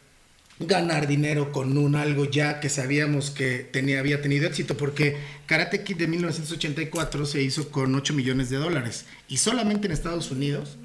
[0.67, 5.83] ganar dinero con un algo ya que sabíamos que tenía, había tenido éxito, porque Karate
[5.85, 10.77] Kid de 1984 se hizo con 8 millones de dólares y solamente en Estados Unidos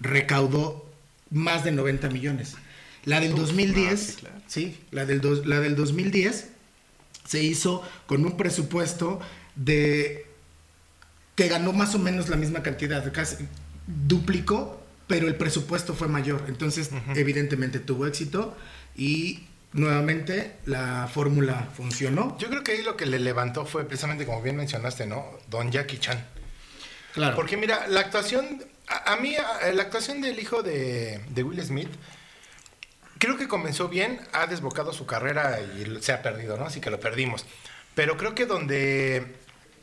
[0.00, 0.88] recaudó
[1.30, 2.54] más de 90 millones.
[3.04, 4.36] La del 2010, claro.
[4.46, 6.48] sí, la del, dos- la del 2010
[7.26, 9.20] se hizo con un presupuesto
[9.54, 10.26] de
[11.34, 13.36] que ganó más o menos la misma cantidad, casi
[13.86, 16.44] duplicó, pero el presupuesto fue mayor.
[16.48, 18.56] Entonces, evidentemente tuvo éxito
[18.98, 22.36] y nuevamente la fórmula funcionó.
[22.38, 25.24] Yo creo que ahí lo que le levantó fue precisamente, como bien mencionaste, ¿no?
[25.48, 26.22] Don Jackie Chan.
[27.14, 27.36] Claro.
[27.36, 31.62] Porque mira, la actuación, a, a mí, a- la actuación del hijo de, de Will
[31.62, 31.88] Smith,
[33.18, 36.66] creo que comenzó bien, ha desbocado su carrera y se ha perdido, ¿no?
[36.66, 37.46] Así que lo perdimos.
[37.94, 39.36] Pero creo que donde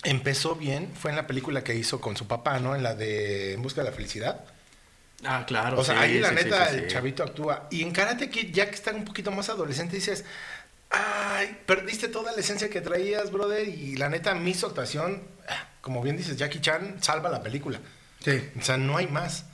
[0.04, 2.76] empezó bien fue en la película que hizo con su papá, ¿no?
[2.76, 4.46] En la de En busca de la felicidad.
[5.24, 5.80] Ah, claro.
[5.80, 7.68] O sea, sí, ahí la sí, neta sí, sí, el chavito actúa.
[7.72, 10.26] Y en Karate Kid, ya que está un poquito más adolescente, dices,
[10.90, 13.68] ay, perdiste toda la esencia que traías, brother.
[13.68, 17.80] Y la neta, mi su actuación, ah, como bien dices, Jackie Chan salva la película.
[18.24, 18.50] Sí.
[18.60, 19.46] O sea, no hay más,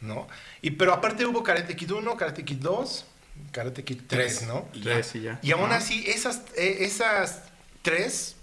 [0.00, 0.28] ¿no?
[0.62, 3.06] Y pero aparte hubo Karate Kid 1, Karate Kid 2,
[3.52, 4.68] Karate Kid 3, ¿no?
[4.72, 5.38] Y Tres, y ya.
[5.42, 7.42] Y aún así, esas, eh, esas
[7.82, 8.37] tres, pues,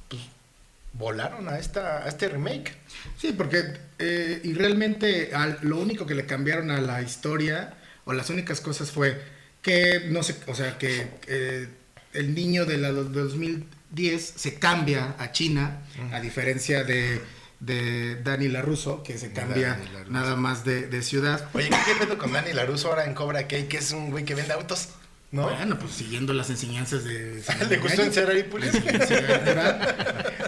[0.98, 2.74] volaron a, esta, a este remake.
[3.18, 3.64] Sí, porque
[4.00, 7.74] eh, y realmente al- lo único que le cambiaron a la historia
[8.06, 9.22] o las únicas cosas fue
[9.62, 11.68] que no sé, o sea, que eh,
[12.14, 15.82] el niño de la do- 2010 se cambia a China,
[16.12, 17.22] a diferencia de,
[17.60, 19.80] de Dani LaRusso, que se cambia
[20.10, 21.50] nada más de, de ciudad.
[21.54, 24.24] Oye, ¿qué, qué pedo con Dani Laruso ahora en Cobra Kai, que es un güey
[24.24, 24.90] que vende autos?
[25.32, 25.44] ¿No?
[25.50, 27.44] Bueno, pues siguiendo las enseñanzas de...
[27.70, 28.72] ¿Le gustó encerrar y pulir?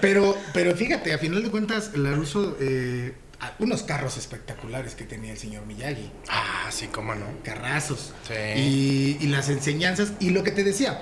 [0.02, 5.32] Pero, pero fíjate, a final de cuentas, LaRusso, eh, a- unos carros espectaculares que tenía
[5.32, 6.10] el señor Miyagi.
[6.30, 7.26] Ah, sí, cómo no.
[7.44, 8.13] carrazos.
[8.28, 8.34] Sí.
[8.60, 10.13] Y, y las enseñanzas.
[10.20, 11.02] Y lo que te decía,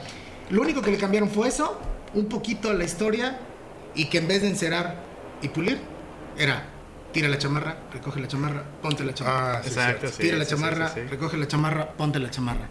[0.49, 1.79] lo único que le cambiaron fue eso,
[2.13, 3.37] un poquito la historia,
[3.93, 5.03] y que en vez de encerar
[5.41, 5.79] y pulir,
[6.37, 6.69] era
[7.11, 9.57] tira la chamarra, recoge la chamarra, ponte la chamarra.
[9.59, 10.13] Ah, sí, Exacto, sí.
[10.23, 12.67] tira la chamarra, recoge la chamarra, ponte la chamarra.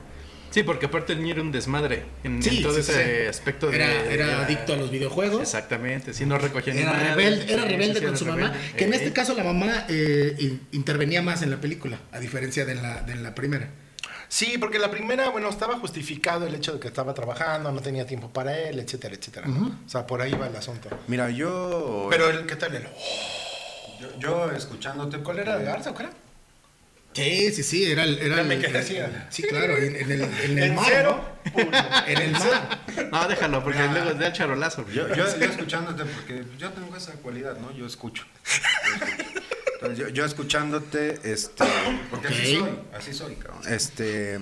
[0.54, 3.26] Sí, porque aparte el niño era un desmadre en, Sí, en todo sí, ese sí.
[3.28, 3.74] aspecto de...
[3.74, 5.40] Era, era adicto a los videojuegos.
[5.42, 7.08] Exactamente, sí, no recogía ni Era madre.
[7.16, 8.52] rebelde, era rebelde con era su mamá.
[8.76, 12.20] Que en Eh, este caso la mamá eh, in- intervenía más en la película, a
[12.20, 13.68] diferencia de la, de la primera.
[14.28, 18.06] Sí, porque la primera, bueno, estaba justificado el hecho de que estaba trabajando, no tenía
[18.06, 19.48] tiempo para él, etcétera, etcétera.
[19.48, 20.88] O sea, por ahí va el asunto.
[21.08, 22.06] Mira, yo.
[22.10, 22.86] Pero, el, ¿qué tal el...?
[24.00, 25.18] yo, yo escuchándote.
[25.18, 25.58] ¿Cuál era?
[25.58, 26.12] ¿De Garza o qué era?
[27.14, 28.18] Sí, sí, sí, era el.
[28.18, 28.84] Era el- el-
[29.30, 30.84] sí, claro, en, en el, en el mar.
[30.88, 31.24] cero,
[31.54, 31.60] ¿no?
[32.06, 32.84] En el mar.
[33.12, 34.84] No, déjalo, porque luego es de charolazo.
[34.90, 37.72] Yo, yo, yo escuchándote, porque yo tengo esa cualidad, ¿no?
[37.72, 38.24] Yo escucho.
[38.44, 39.40] Yo, escucho.
[39.74, 41.64] Entonces, yo, yo escuchándote, este,
[42.10, 43.60] porque así soy, así soy, cabrón.
[43.68, 44.40] Este,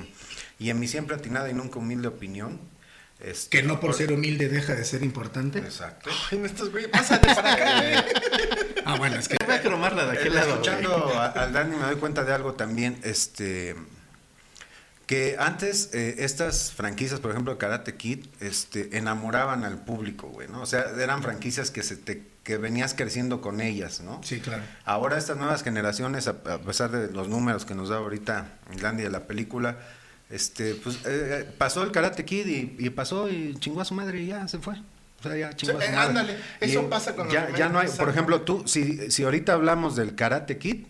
[0.58, 2.60] y en mi siempre atinada y nunca humilde opinión,
[3.22, 5.58] este, Que no por ser humilde deja de ser importante.
[5.60, 6.10] Exacto.
[6.30, 7.94] Ay, me estás, güey, pásate para acá, güey.
[8.84, 9.36] Ah, bueno, es que.
[9.46, 10.58] Voy a cromarla de aquel Eh, lado.
[10.58, 10.68] güey.
[10.68, 13.76] Escuchando a- al Dani me doy cuenta de algo también, este
[15.06, 20.62] que antes eh, estas franquicias, por ejemplo Karate Kid, este enamoraban al público, güey, ¿no?
[20.62, 24.20] O sea, eran franquicias que se te que venías creciendo con ellas, ¿no?
[24.24, 24.62] Sí, claro.
[24.84, 29.04] Ahora estas nuevas generaciones, a, a pesar de los números que nos da ahorita Landy
[29.04, 29.78] de la película,
[30.32, 33.94] este, pues eh, eh, pasó el Karate Kid y, y pasó y chingó a su
[33.94, 34.74] madre y ya se fue.
[35.20, 36.08] O sea, ya chingó a su eh, madre.
[36.08, 39.22] ándale, eso Y pasa con los ya, ya no hay, por ejemplo, tú, si, si
[39.24, 40.86] ahorita hablamos del Karate Kid,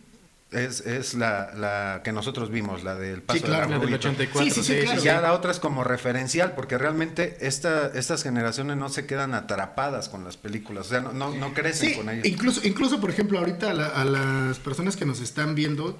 [0.52, 3.80] es, es la, la que nosotros vimos, la del paso Sí, claro, de la La
[3.80, 3.94] del Rubí.
[3.94, 4.54] 84.
[4.54, 5.02] Sí, sí, sí, claro.
[5.02, 10.10] Ya la otra es como referencial, porque realmente esta, estas generaciones no se quedan atrapadas
[10.10, 12.26] con las películas, o sea, no, no, no crecen Sí, con ellas.
[12.26, 15.98] incluso, incluso, por ejemplo, ahorita a, la- a las personas que nos están viendo,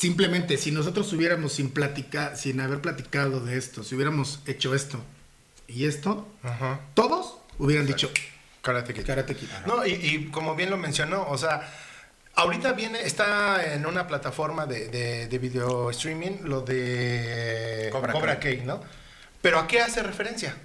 [0.00, 4.98] simplemente si nosotros hubiéramos sin platicar, sin haber platicado de esto, si hubiéramos hecho esto
[5.68, 6.80] y esto, Ajá.
[6.94, 8.10] todos hubieran dicho
[8.62, 9.04] Karate Kid.
[9.04, 9.48] Karate Kid.
[9.66, 11.70] No, y, y como bien lo mencionó, o sea,
[12.34, 18.40] ahorita viene, está en una plataforma de, de, de video streaming, lo de Cobra Cobra,
[18.40, 18.56] Kai.
[18.56, 18.80] Kai, ¿no?
[19.42, 20.56] Pero ¿a qué hace referencia?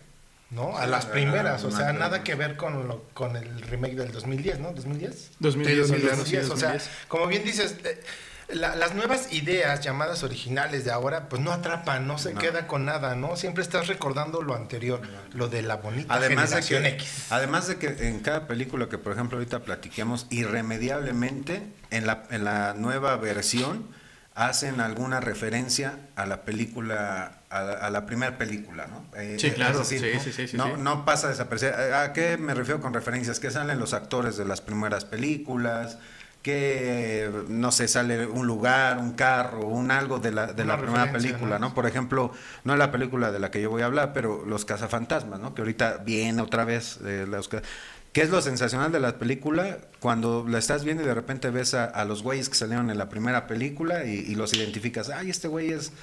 [0.49, 0.77] ¿No?
[0.77, 4.59] A las primeras, o sea, nada que ver con, lo, con el remake del 2010,
[4.59, 4.73] ¿no?
[4.73, 5.13] ¿2010?
[5.39, 6.89] 2010, Sí, 2010, 2010, o sea, 2010.
[7.09, 8.01] como bien dices, eh,
[8.49, 12.39] la- las nuevas ideas llamadas originales de ahora, pues no atrapan, no se No.
[12.39, 13.35] queda con nada, ¿no?
[13.35, 15.01] Siempre estás recordando lo anterior,
[15.33, 17.25] lo de la bonita Además de, generación que, X.
[17.31, 22.43] además de que en cada película que, por ejemplo, ahorita platiquemos, irremediablemente, en la, en
[22.43, 23.87] la nueva versión,
[24.35, 29.05] hacen alguna referencia a la película, a, la- a la primera película, ¿no?
[29.17, 30.19] Eh, Sí, claro, decir, sí, ¿no?
[30.21, 30.73] sí, sí, sí, no, sí.
[30.77, 32.01] no pasa desapercibida.
[32.03, 33.39] ¿A qué me refiero con referencias?
[33.39, 35.97] Que salen los actores de las primeras películas,
[36.45, 40.79] que, no sé, sale un lugar, un carro, un algo de la, de Una la
[40.79, 41.69] primera película, ¿no?
[41.69, 41.73] ¿no?
[41.73, 42.31] Por ejemplo,
[42.63, 45.55] no es la película de la que yo voy a hablar, pero Los Cazafantasmas, ¿no?
[45.55, 46.99] Que ahorita viene otra vez.
[47.03, 49.79] eh, los ¿Qué es lo sensacional de la película?
[49.99, 52.99] Cuando la estás viendo y de repente ves a, a los güeyes que salieron en
[52.99, 55.09] la primera película y, y los identificas.
[55.09, 55.93] Ay, este güey es,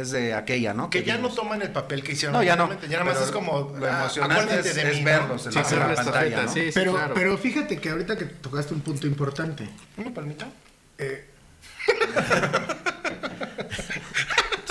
[0.00, 0.90] es de aquella, ¿no?
[0.90, 1.34] Que ya no vimos".
[1.36, 2.34] toman el papel que hicieron.
[2.34, 2.68] No, ya no.
[2.82, 3.74] Ya nada más es como.
[3.78, 6.52] lo ah, emocionante es- de es verlos en Sí, la- pantalla, estafeta, ¿no?
[6.52, 7.14] sí, sí, pero, claro.
[7.14, 10.48] pero fíjate que ahorita que tocaste un punto importante, ¿Una palmita?
[10.98, 11.26] eh,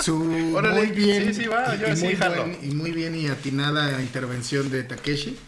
[0.02, 2.92] su Órale, muy bien sí, sí, va, y, yo y sí, muy buen- y muy
[2.92, 5.38] bien y atinada intervención de Takeshi,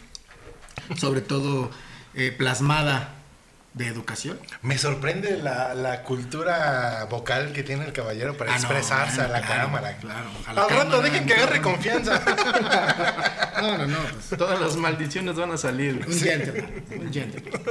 [0.97, 1.69] sobre todo
[2.15, 3.15] eh, plasmada
[3.73, 4.39] de educación.
[4.63, 9.27] Me sorprende la, la cultura vocal que tiene el caballero para Ah, no, expresarse a
[9.27, 9.97] la claro, cámara.
[9.97, 12.21] claro, a la Al rato dejen que agarre confianza.
[13.59, 16.05] No, no, no, pues, Todas las maldiciones van a salir.
[16.07, 17.61] un gentleman, un gentleman.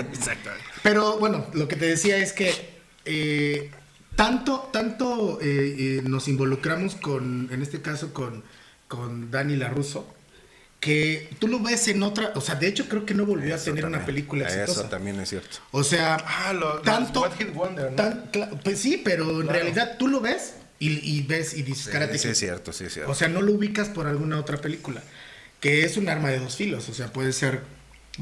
[0.83, 3.71] Pero bueno, lo que te decía es que eh,
[4.15, 5.47] tanto, tanto eh,
[5.79, 8.45] eh, nos involucramos con, en este caso, con,
[8.87, 10.15] con Dani LaRusso,
[10.81, 13.59] que tú lo ves en otra, o sea, de hecho creo que no volvió a
[13.59, 14.89] tener una película Eso exitosa.
[14.89, 15.59] también es cierto.
[15.73, 17.97] O sea, Ah, lo, tanto, One Hit Wonder, ¿no?
[17.97, 19.53] tan- cla- pues sí, pero en Claro.
[19.59, 22.31] realidad tú lo ves y, y ves y dices, Sí, Karate sí Kid".
[22.31, 23.11] es cierto, sí es cierto.
[23.11, 25.03] O sea, no lo ubicas por alguna otra película,
[25.61, 27.61] que es un arma de dos filos, o sea, puede ser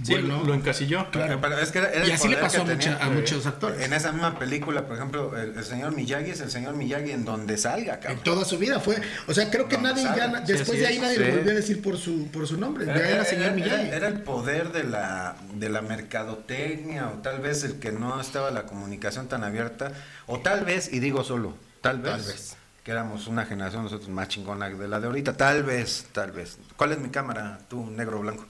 [0.05, 0.45] Sí, bueno.
[0.45, 1.11] lo encasilló.
[1.11, 1.41] Claro.
[1.41, 3.05] Pero es que era- era Y el así le poder pasó que a, mucha- tenía,
[3.07, 3.81] a muchos actores.
[3.83, 7.25] En esa misma película, por ejemplo, el, el señor Miyagi es el señor Miyagi en
[7.25, 8.21] donde salga, En cabrón.
[8.25, 10.19] toda su vida fue, o sea, creo que No, nadie sabe.
[10.19, 11.25] ya, Sí, después de ahí nadie Sí.
[11.25, 13.89] lo volvió a decir por su por su nombre, ya era señor Miyagi.
[13.89, 18.51] era el poder de la, de la mercadotecnia, o tal vez el que no estaba
[18.51, 19.93] la comunicación tan abierta,
[20.27, 22.57] o tal vez, y digo solo, tal vez, Tal vez.
[22.85, 26.59] que éramos una generación nosotros más chingona de la de ahorita, tal vez, tal vez.
[26.77, 28.45] ¿Cuál es mi cámara, tú, negro o blanco?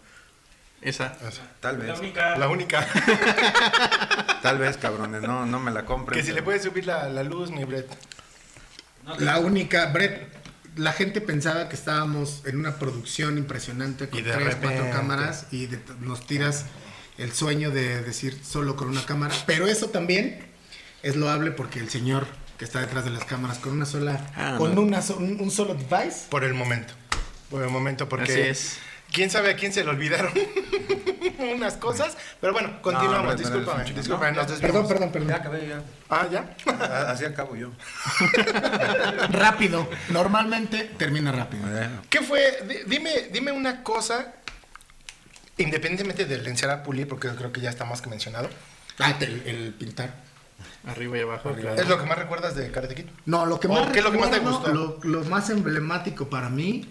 [0.83, 1.17] Esa.
[1.61, 1.89] Tal vez,
[2.39, 2.87] La única.
[4.43, 6.19] tal vez, cabrones, no, no me la compren.
[6.21, 7.89] que si le puedes subir la, la luz, mi Brett.
[9.19, 10.29] La única, Brett,
[10.77, 15.81] la gente pensaba que estábamos en una producción impresionante con tres, cuatro cámaras y de-
[16.01, 16.67] nos tiras
[17.19, 20.45] el sueño de decir solo con una cámara, pero eso también
[21.03, 22.27] es loable porque el señor
[22.59, 24.81] que está detrás de las cámaras con una sola, Ah, con no.
[24.83, 26.27] una so- un, un solo device.
[26.31, 26.95] Por el momento.
[27.51, 28.33] Por el momento, porque.
[28.33, 28.79] Así es.
[29.13, 30.33] ¿Quién sabe a quién se le olvidaron
[31.55, 32.17] unas cosas?
[32.41, 33.35] Pero bueno, continuamos.
[33.35, 34.47] pero discúlpame, discúlpame, chingo.
[34.49, 34.61] nos.
[34.61, 35.29] Perdón, perdón, perdón.
[35.29, 35.83] Ya acabé, ya.
[36.11, 36.55] Ah, ¿ya?
[36.81, 37.71] A- Así acabo yo.
[39.31, 39.89] rápido.
[40.11, 41.65] Normalmente termina rápido.
[42.11, 42.63] ¿Qué fue?
[42.69, 44.35] Di- Dime, dime una cosa,
[45.57, 48.49] independientemente del encerrar pulir, porque creo que ya está más que mencionado.
[48.99, 50.15] Ah, el, el pintar.
[50.87, 51.81] Arriba y abajo, claro.
[51.81, 53.07] ¿Es lo que más recuerdas de Karate Kid?
[53.27, 54.73] No, lo que ¿O más qué es lo que más te gustó?
[54.73, 56.89] Lo, lo más emblemático para mí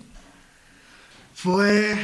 [1.36, 1.96] fue.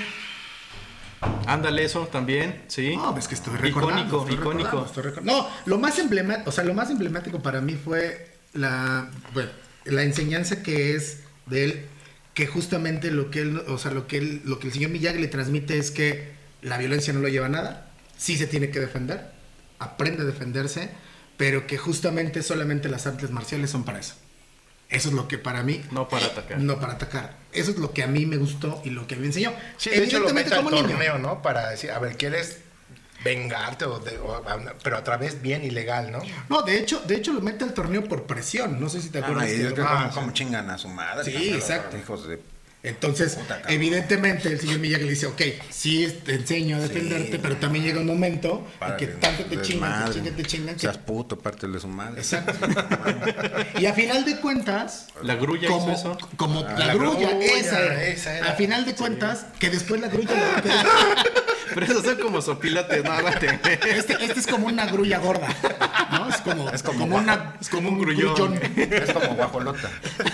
[1.48, 2.96] Ándale, eso también, sí.
[2.96, 4.02] No, es que estoy recordando.
[4.02, 4.64] Icónico, estoy icónico.
[4.66, 5.34] recordando, estoy recordando.
[5.34, 9.50] No, lo más emblemático, o sea, lo más emblemático para mí fue la, bueno,
[9.86, 11.86] la enseñanza que es de él,
[12.34, 15.20] que justamente lo que él, o sea, lo que él, lo que el señor Miyagi
[15.20, 18.80] le transmite es que la violencia no lo lleva a nada, sí se tiene que
[18.80, 19.32] defender,
[19.80, 20.90] aprende a defenderse,
[21.38, 24.16] pero que justamente solamente las artes marciales son para eso.
[24.92, 26.60] Eso es lo que para mí No para atacar.
[26.60, 27.36] no para atacar.
[27.54, 29.54] Eso es lo que a mí me gustó y lo que me enseñó.
[29.78, 30.88] Sí, de hecho lo Evidentemente mete al niño.
[30.98, 31.42] torneo, ¿no?
[31.42, 32.60] Para decir, a ver, ¿quieres
[33.24, 33.86] vengarte?
[33.86, 34.44] O de- o
[34.84, 36.20] pero a través bien ilegal, ¿no?
[36.50, 38.80] No, de hecho, de hecho lo mete al torneo por presión.
[38.80, 39.50] No sé si te Ah, acuerdas.
[39.80, 40.16] Ah, como, sí.
[40.20, 41.24] como chingan a su madre.
[41.32, 41.98] Sí, exacto.
[41.98, 42.40] Hijos de...
[42.84, 47.58] Entonces, Puta, evidentemente, el señor Miyagi le dice, ok, sí te enseño a defenderte, pero
[47.58, 50.76] también llega un momento en que tanto te chingan, te chingan, te chingan.
[50.76, 52.20] que- Seas puto, parte de su madre.
[52.22, 52.54] Exacto.
[53.80, 56.18] y a final de cuentas, La grulla como, hizo eso.
[56.38, 58.04] como Ah, la, la grulla, grulla, esa, era.
[58.04, 58.50] esa era.
[58.50, 60.32] A final de cuentas, que después la grulla...
[61.74, 63.60] Pero esos son como sopilotes, no, este,
[64.26, 65.48] este es como una grulla gorda,
[66.12, 66.30] ¿no?
[66.30, 68.60] Es como, Es como como una, es como un grullón.
[68.78, 69.90] Es como guajolota.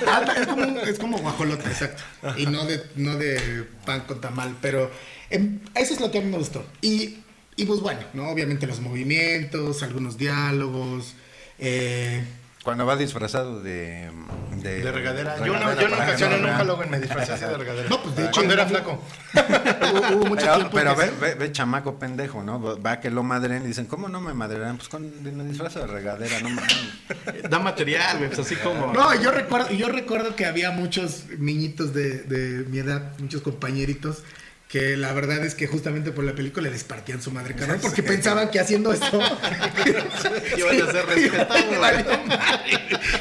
[0.07, 2.03] Ah, es como, un- es como guajolota, exacto.
[2.37, 4.91] Y no de, no de pan con tamal, pero
[5.29, 6.65] em, eso es lo que a mí me gustó.
[6.81, 7.17] Y,
[7.55, 8.29] y pues bueno, ¿no?
[8.29, 11.13] Obviamente los movimientos, algunos diálogos.
[11.59, 12.23] eh,
[12.67, 14.11] Cuando va disfrazado de...
[14.57, 15.37] De, De regadera.
[15.37, 16.57] Yo, no, yo en ocasiones no vean.
[16.57, 17.87] Halloween me disfrazé así de regadera.
[17.87, 19.01] No, pues, de hecho, Cuando era flaco.
[19.93, 22.59] hubo, hubo mucho Pero, tiempo pero que ve, ve, ve chamaco pendejo, ¿no?
[22.81, 24.75] Va que lo madren y dicen, ¿cómo no me madrearán?
[24.75, 26.89] Pues con me disfrazo de regadera, no mames.
[27.49, 28.91] Da material, güey, pues así como.
[28.91, 34.23] No, yo recuerdo, yo recuerdo que había muchos niñitos de, de mi edad, muchos compañeritos,
[34.67, 38.03] que la verdad es que justamente por la película les partían su madre cabrón, porque
[38.03, 39.19] pensaban que haciendo esto
[40.57, 41.65] Iban a ser respetados.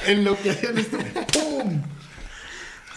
[0.07, 0.99] En lo que hacían esto,
[1.33, 1.83] ¡pum!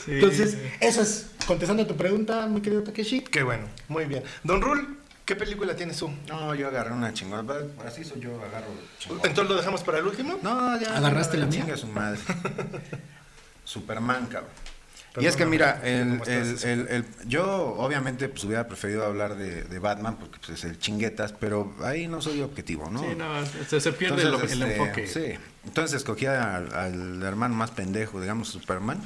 [0.04, 0.14] Sí.
[0.14, 3.22] Entonces, eso es, contestando a tu pregunta, mi querido Takeshi.
[3.22, 4.24] Qué bueno, muy bien.
[4.44, 6.10] Don Rul, ¿qué película tienes tú?
[6.28, 7.54] No, yo agarré una chingona.
[7.86, 8.68] Así soy yo, agarro.
[9.24, 10.40] Entonces lo dejamos para el último.
[10.42, 10.98] No, ya.
[10.98, 11.62] ¿Agarraste la mía?
[11.62, 12.20] Chinga su madre.
[13.64, 14.50] Superman, cabrón.
[15.20, 17.46] Y es que mira, el, ¿cómo el, el- el- yo
[17.78, 22.08] obviamente pues hubiera preferido hablar de, de Batman porque pues, es el chinguetas, pero ahí
[22.08, 23.02] no soy objetivo, ¿no?
[23.02, 23.26] Sí, no,
[23.68, 25.08] se, se pierde el, Entonces, el este, enfoque.
[25.08, 25.34] Sí,
[25.66, 29.00] entonces escogí al, al hermano más pendejo, digamos, Superman.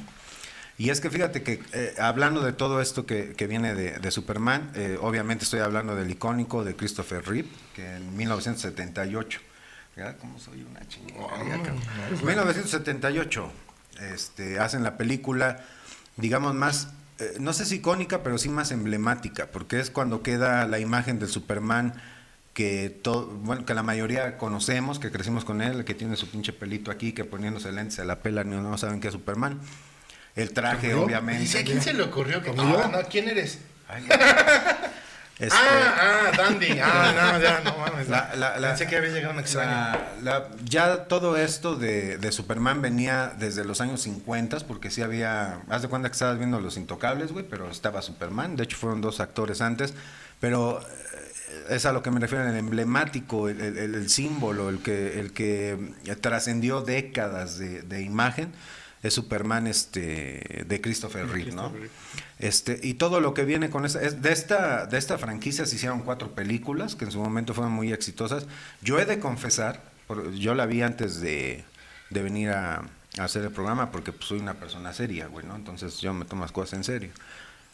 [0.76, 4.10] Y es que fíjate que eh, hablando de todo esto que, que viene de, de
[4.10, 9.40] Superman, eh, obviamente estoy hablando del icónico de Christopher Reeve, que en 1978,
[9.94, 10.16] ¿verdad?
[10.20, 11.28] ¿Cómo soy una chingada?
[12.24, 13.52] 1978,
[14.12, 15.64] este, hacen la película,
[16.16, 20.66] digamos, más, eh, no sé si icónica, pero sí más emblemática, porque es cuando queda
[20.66, 21.94] la imagen del Superman
[22.54, 26.52] que todo, bueno, que la mayoría conocemos, que crecimos con él, que tiene su pinche
[26.52, 29.60] pelito aquí, que poniéndose lentes a la pela no, no saben qué es Superman.
[30.36, 31.42] El traje, obviamente.
[31.42, 32.50] Dice, ¿a quién se le ocurrió que.
[32.50, 33.58] Ah, no, ¿quién eres?
[33.88, 34.04] Ay,
[35.38, 36.78] este, Ah, ah, Dandy.
[36.80, 38.08] Ah, no, ya, no mames.
[38.08, 39.98] La- la- la- Pensé que había llegado un extraño.
[40.64, 45.82] Ya todo esto de, de Superman venía desde los años 50, porque sí había, haz
[45.82, 49.20] de cuenta que estabas viendo Los Intocables, güey, pero estaba Superman, de hecho fueron dos
[49.20, 49.94] actores antes,
[50.40, 50.84] pero eh,
[51.70, 55.32] es a lo que me refiero, el emblemático, el, el- el- símbolo, el que, el
[55.32, 58.52] que trascendió décadas de, de imagen,
[59.04, 61.72] es Superman este, de Christopher Reeve, ¿no?
[62.40, 65.76] Este, y todo lo que viene con esa, es- de esta, de esta franquicia se
[65.76, 68.46] hicieron cuatro películas que en su momento fueron muy exitosas.
[68.82, 69.82] Yo he de confesar,
[70.34, 71.64] yo la vi antes de,
[72.10, 72.76] de venir a,
[73.18, 75.54] a hacer el programa porque pues, soy una persona seria, güey, ¿no?
[75.54, 77.10] Entonces yo me tomo las cosas en serio.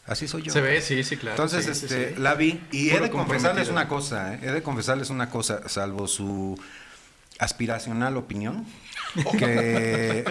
[0.07, 0.51] Así soy yo.
[0.51, 1.35] Se ve, sí, sí, claro.
[1.35, 2.19] Entonces, sí, este, sí.
[2.19, 4.39] la vi y he de confesarles una cosa, ¿eh?
[4.41, 6.59] he de confesarles una cosa, salvo su
[7.41, 8.65] aspiracional opinión,
[9.37, 10.23] que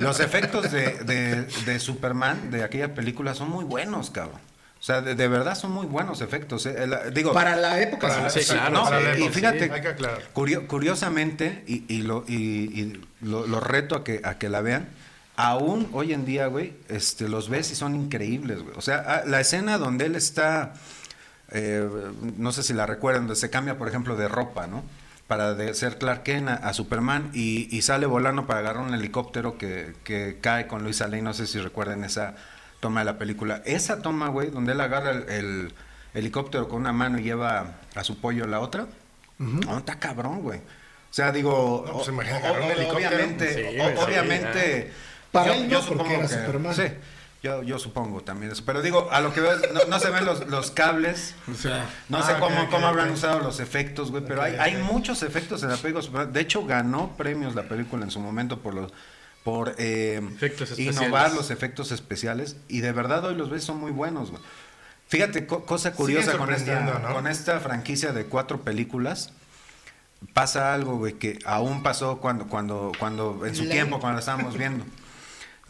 [0.00, 4.40] los efectos de, de- de Superman de aquella película son muy buenos, cabrón.
[4.80, 6.64] O sea, de, de verdad son muy buenos efectos.
[6.66, 6.76] ¿eh?
[7.12, 8.42] Digo, Para la época, Para- sí.
[8.42, 10.22] sí, claro, no, para la y fíjate, sí, hay que aclarar.
[10.32, 14.60] curio- curiosamente, y, y lo, y, y lo, lo reto a que, a que la
[14.60, 14.88] vean,
[15.34, 18.76] aún hoy en día, güey, este, los ves y son increíbles, güey.
[18.76, 20.74] O sea, ah, la escena donde él está,
[21.50, 21.88] eh,
[22.36, 24.84] no sé si la recuerdan, donde se cambia, por ejemplo, de ropa, ¿no?
[25.28, 28.94] Para de ser Clark Kent a, a Superman y, y sale volando para agarrar un
[28.94, 31.22] helicóptero que, que cae con Luis Lane.
[31.22, 32.34] No sé si recuerden esa
[32.80, 33.62] toma de la película.
[33.66, 35.74] Esa toma, güey, donde él agarra el, el
[36.14, 38.86] helicóptero con una mano y lleva a su pollo la otra.
[39.38, 40.58] No, está cabrón, güey.
[40.58, 43.08] O sea, digo, No, pues o- imagina o- agarrar un o- helicóptero.
[43.08, 44.92] obviamente, Sí, o- güey, sí, obviamente.
[45.30, 46.74] Para él no, porque supongo era Superman.
[46.74, 46.82] Sí,
[47.42, 48.62] yo, yo supongo también eso.
[48.66, 51.34] Pero digo, a lo que veo, es- no, no se ven los, los cables.
[51.50, 54.76] O sea, No Ah, sé cómo, cómo habrán usado los efectos, güey, pero hay, hay
[54.82, 56.26] muchos efectos en la película.
[56.26, 58.92] De hecho, ganó premios la película en su momento por los
[59.44, 60.20] por eh,
[60.78, 64.42] innovar los efectos especiales y de verdad hoy los ves son muy buenos, güey.
[65.06, 69.32] Fíjate, co- cosa curiosa con esta, con esta franquicia de cuatro películas.
[70.34, 74.58] Pasa algo, güey, que aún pasó cuando, cuando, cuando, en su tiempo, cuando la estábamos
[74.58, 74.84] viendo.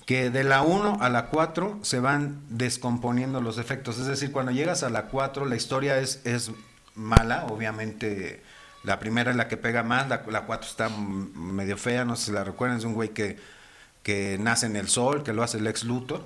[0.08, 3.98] Que de la 1 a la 4 se van descomponiendo los efectos.
[3.98, 6.50] Es decir, cuando llegas a la 4, la historia es, es
[6.94, 8.42] mala, obviamente.
[8.84, 12.26] La primera es la que pega más, la, la 4 está medio fea, no sé
[12.26, 13.36] si la recuerdan, es un güey que,
[14.02, 16.24] que nace en el sol, que lo hace el ex Luthor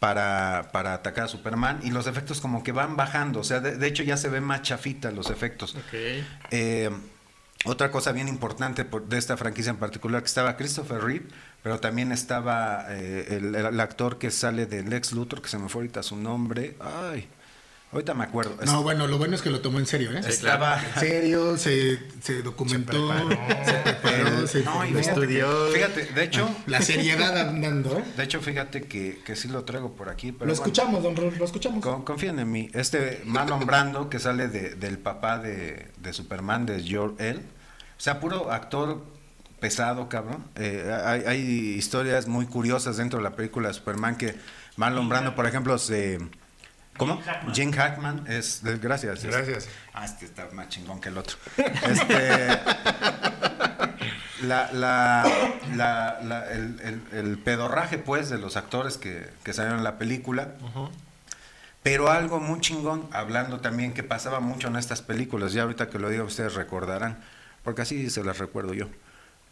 [0.00, 3.76] para, para atacar a Superman, y los efectos como que van bajando, o sea, de,
[3.76, 5.76] de hecho ya se ven más chafitas los efectos.
[6.50, 6.90] Eh,
[7.64, 11.26] otra cosa bien importante por- de esta franquicia en particular, que estaba Christopher Reeve,
[11.62, 15.68] pero también estaba eh, el, el actor que sale del Lex Luthor, que se me
[15.68, 16.76] fue ahorita su nombre.
[16.80, 17.26] Ay,
[17.92, 18.56] ahorita me acuerdo.
[18.66, 20.20] no, bueno, lo bueno es que lo tomó en serio, ¿eh?
[20.26, 20.80] estaba...
[20.94, 23.08] En serio, se, se documentó,
[23.64, 25.66] se preparó, se, No, y lo fíjate, estudió.
[25.72, 28.04] fíjate, de hecho, La seriedad andando, ¿eh?
[28.16, 30.32] de hecho, fíjate que, que sí lo traigo por aquí.
[30.32, 30.62] Pero Lo bueno.
[30.62, 31.82] escuchamos, don Raúl, lo escuchamos.
[31.82, 32.70] Con- confíen en mí.
[32.74, 37.38] Este Marlon Brando, que sale de- del papá de, de Superman, de Jor-El.
[37.38, 39.02] O sea, puro actor
[39.60, 40.44] pesado, cabrón.
[40.56, 41.40] Eh, hay, hay
[41.76, 44.36] historias muy curiosas dentro de la película de Superman que
[44.76, 46.18] Marlon Brando, por ejemplo, se...
[46.96, 47.20] ¿Cómo?
[47.52, 48.60] Jim Hackman es...
[48.80, 49.22] Gracias.
[49.24, 49.68] Gracias.
[49.94, 51.36] Ah, este está más chingón que el otro.
[51.56, 52.58] Este...
[54.42, 55.24] La, la,
[55.74, 59.98] la- la- el, el- el pedorraje, pues, de los actores que, que salieron en la
[59.98, 60.54] película.
[61.82, 65.98] Pero algo muy chingón, hablando también que pasaba mucho en estas películas, ya ahorita que
[65.98, 67.18] lo digo ustedes recordarán,
[67.64, 68.86] porque así se las recuerdo yo.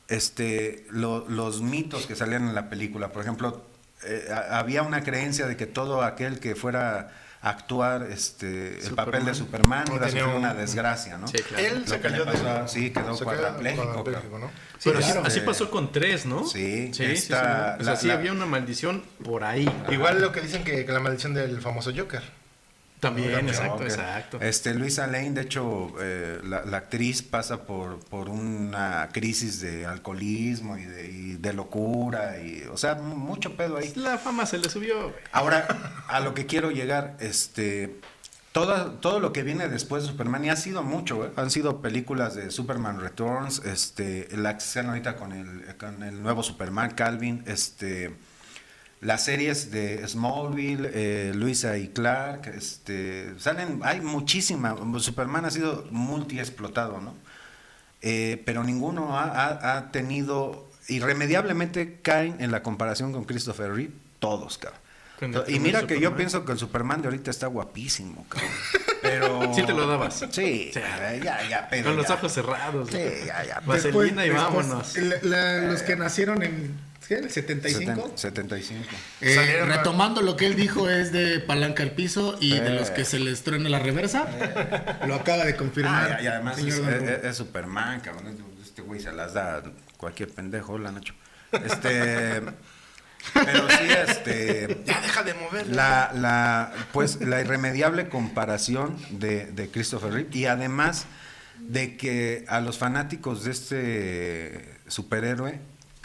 [0.08, 3.64] Este, lo- los mitos que salían en la película, por ejemplo,
[4.04, 7.10] eh, a- había una creencia de que todo aquel que fuera
[7.42, 11.28] a actuar este, el papel de Superman iba a un- una desgracia, ¿no?
[11.28, 11.64] Sí, claro.
[11.64, 14.50] Él Lo se que le cayó de pasó- sí, quedó se cuadrapléjico, cuadrapléjico, ¿no?
[14.82, 15.22] Pero claro.
[15.24, 16.44] así, pasó con tres, ¿no?
[16.46, 17.82] Sí, sí, sí, esta- sí.
[17.82, 19.68] O sea, la- sí la- había una maldición por ahí.
[19.90, 22.22] Igual lo que dicen que, que la maldición del famoso Joker.
[23.00, 24.40] También, exacto, exacto.
[24.40, 29.84] Este, Luisa Lane, de hecho, eh, la, la actriz pasa por, por una crisis de
[29.84, 33.92] alcoholismo y de, y de locura, y, o sea, mu- mucho pedo ahí.
[33.96, 35.12] La fama se le subió.
[35.30, 35.66] Ahora,
[36.08, 38.00] a lo que quiero llegar, este,
[38.52, 41.30] todo, todo lo que viene después de Superman, y ha sido mucho, ¿eh?
[41.36, 46.22] han sido películas de Superman Returns, este, la que están ahorita con el, con el
[46.22, 48.16] nuevo Superman, Calvin, este,
[49.06, 55.86] las series de Smallville, eh, Luisa y Clark, este, salen, hay muchísima, Superman ha sido
[55.90, 57.14] multi-explotado, ¿no?
[58.02, 63.92] Eh, pero ninguno ha, ha- ha tenido, irremediablemente caen en la comparación con Christopher Reeve,
[64.18, 64.80] todos, cabrón.
[65.48, 66.16] Y mira que yo Superman.
[66.16, 68.50] pienso que el Superman de ahorita está guapísimo, cabrón.
[69.02, 69.50] Pero...
[69.54, 70.14] Sí te lo dabas.
[70.30, 70.80] Sí, Sí.
[71.22, 72.90] ya, ya, pero Con los ojos cerrados.
[72.90, 73.60] Sí, ya, ya.
[73.64, 74.92] Vaselina y Después- vámonos.
[74.94, 76.76] después, la- la- los que nacieron en
[77.06, 77.14] ¿qué?
[77.16, 78.12] el 75.
[78.14, 78.84] Seten- 75.
[79.20, 82.74] Eh, retomando lo que él dijo es de palanca al piso y de Eh.
[82.78, 84.26] los que se les truena la reversa.
[85.06, 86.16] Lo acaba de confirmar.
[86.18, 86.92] Ah, y además señor
[87.24, 88.36] es, Superman, cabrón.
[88.62, 89.62] Este güey se las da a
[89.96, 91.14] cualquier pendejo, hola Nacho.
[91.52, 92.42] Este.
[93.34, 94.82] Pero sí, este.
[94.84, 95.66] Ya deja de mover.
[95.68, 101.06] La, la, pues, la irremediable comparación de, de Christopher Reeve y además
[101.58, 105.58] de que a los fanáticos de este superhéroe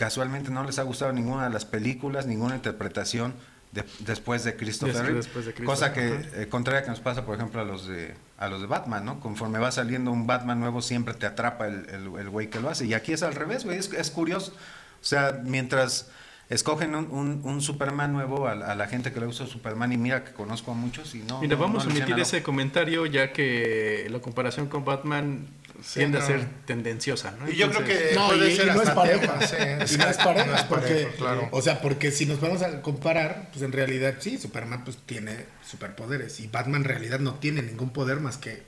[0.05, 3.35] casualmente no les ha gustado ninguna de las películas, ninguna interpretación
[3.71, 6.07] de- después de Christopher después de cosa que,
[6.41, 9.19] eh, contraria que nos pasa, por ejemplo, a los de a los de Batman, ¿no?
[9.19, 12.69] Conforme va saliendo un Batman nuevo, siempre te atrapa el, el, el güey que lo
[12.71, 12.87] hace.
[12.87, 14.53] Y aquí es al revés, güey, es, es curioso.
[14.99, 16.09] O sea, mientras
[16.49, 19.93] escogen un, un- un Superman nuevo a, la- a la gente que le gusta Superman
[19.93, 21.39] y mira que conozco a muchos y no.
[21.41, 25.47] Mira, no- vamos no a omitir ese comentario ya que la comparación con Batman
[25.93, 26.23] tiende no.
[26.23, 27.49] a ser tendenciosa, ¿no?
[27.49, 29.47] Y yo creo que No, puede y, ser y no es pareja.
[29.47, 29.55] sí,
[29.95, 31.49] y no es pareja, no es porque, parejo, claro.
[31.51, 35.45] o sea, porque si nos vamos a comparar, pues en realidad sí, Superman pues tiene
[35.65, 38.63] superpoderes y Batman en realidad no tiene ningún poder más que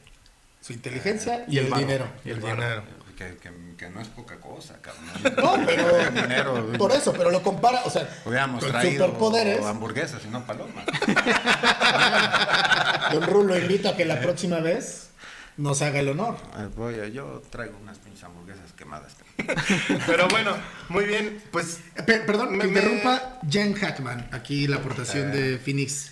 [0.61, 2.07] su inteligencia y, el, dinero.
[2.25, 2.83] Y el dinero.
[3.17, 5.03] Que, que- que no es poca cosa, cabrón.
[5.37, 9.63] No, pero Dinero, por eso, pero lo compara, o sea, Hubiéramos con traído superpoderes.
[9.65, 10.85] hamburguesas y no palomas.
[13.13, 15.09] Don Rulo invito a que la próxima vez
[15.57, 16.37] nos haga el honor.
[16.53, 19.15] Ah, Voy a- yo traigo unas pinches hamburguesas quemadas.
[20.07, 20.55] Pero bueno,
[20.89, 24.29] muy bien, pues Eh, pe- perdón, Me- interrumpa Jen Hackman.
[24.31, 26.11] Aquí la aportación de Phoenix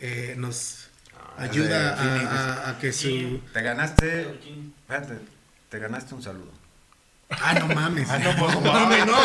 [0.00, 0.88] eh, nos
[1.38, 2.30] ayuda de Phoenix.
[2.30, 3.40] a, a- a que su...
[3.52, 4.20] Te ganaste.
[4.80, 5.18] Espérate,
[5.68, 6.52] te ganaste un saludo.
[7.30, 8.08] Ah, no mames.
[8.10, 9.16] Ah, no, pues, no, mames, no.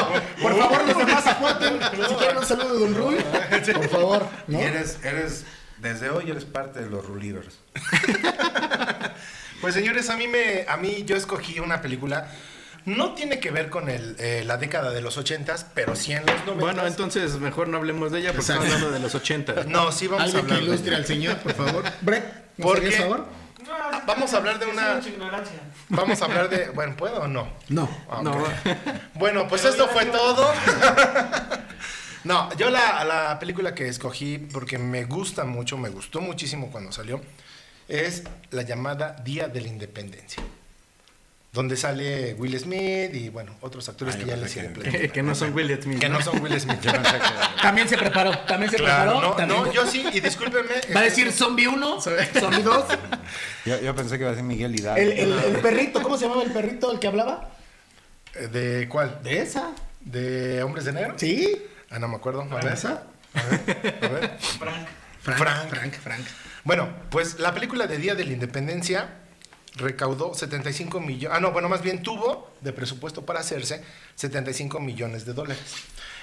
[0.41, 1.80] Por favor, los demás aporten.
[2.09, 3.16] Si quieren un saludo de Don Rui,
[3.76, 4.28] por favor.
[4.47, 4.59] ¿no?
[4.59, 5.45] Y eres, eres,
[5.78, 7.59] desde hoy eres parte de los Rulivers.
[9.62, 12.30] Pues señores, a mí me, a mí yo escogí una película.
[12.84, 16.26] No tiene que ver con el, eh, la década de los ochentas, pero sí en
[16.26, 16.55] los noventas.
[16.57, 19.66] Bueno, entonces mejor no hablemos de ella porque estamos hablando de los 80.
[19.66, 20.59] No, sí vamos a Alguien que hablar.
[20.62, 21.84] de- ilustre al señor, por favor.
[22.01, 22.26] Brett,
[22.57, 22.91] ¿nos ¿Por qué?
[22.91, 23.26] favor?
[24.07, 24.99] Vamos a hablar de una.
[25.89, 26.70] Vamos a hablar de.
[26.70, 27.47] Bueno, ¿puedo o no?
[27.70, 27.88] No.
[28.09, 28.43] Ah, No.
[29.14, 30.51] Bueno, pues esto fue todo.
[32.24, 36.91] No, yo la, la película que escogí, porque me gusta mucho, me gustó muchísimo cuando
[36.91, 37.20] salió,
[37.91, 40.41] es la llamada Día de la Independencia.
[41.53, 45.21] Donde sale Will Smith y, bueno, otros actores Ah, que ya les que- que, que
[45.21, 45.99] no son Will Smith.
[45.99, 46.79] Que no son Will Smith.
[46.81, 49.29] Yo pensé que- También se preparó, también se Claro, preparó.
[49.31, 50.75] no, también- no, yo sí, y discúlpenme.
[50.95, 52.85] Va a decir zombie 1, zombie 2.
[53.65, 55.01] yo, yo pensé que iba a decir Miguel Hidalgo.
[55.01, 57.49] El, el, el perrito, ¿cómo se llamaba el perrito el que hablaba?
[58.35, 59.19] eh, ¿De cuál?
[59.21, 59.71] De esa.
[59.99, 61.15] ¿De Hombres de Negro?
[61.17, 61.63] Sí.
[61.89, 62.43] Ah, no me acuerdo.
[62.43, 63.03] A ¿De ver, esa?
[63.33, 64.31] a ver, a ver.
[65.22, 65.38] Frank.
[65.39, 65.93] Frank, Frank.
[65.95, 66.26] Frank.
[66.63, 69.17] Bueno, pues la película de Día de la Independencia
[69.76, 73.82] recaudó 75 millones, ah no, bueno, más bien tuvo de presupuesto para hacerse
[74.15, 75.63] 75 millones de dólares.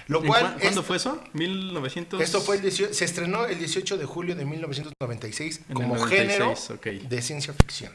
[0.07, 1.22] Lo ¿En cual cua- ¿Cuándo es- fue eso?
[1.32, 2.20] 1900.
[2.20, 6.68] esto fue el 18 se estrenó el 18 de julio de 1996 En como 96,
[6.78, 7.92] género de ciencia ficción.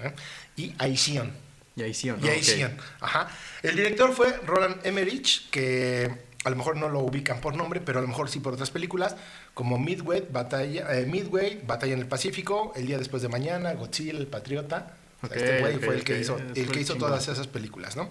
[0.00, 0.12] ¿eh?
[0.56, 1.32] Y acción.
[1.74, 2.34] Y ahí sí, ¿o no?
[2.34, 2.62] Y sí,
[3.00, 3.28] Ajá.
[3.62, 6.10] El director fue Roland Emmerich, que
[6.44, 8.70] a lo mejor no lo ubican por nombre, pero a lo mejor sí por otras
[8.70, 9.16] películas,
[9.54, 14.12] como Midway, Batalla, eh, Midway, Batalla en el Pacífico, El día después de mañana, Godzilla,
[14.18, 14.96] El Patriota.
[15.32, 18.08] Este güey fue el que hizo, el que hizo todas esas películas, ¿no?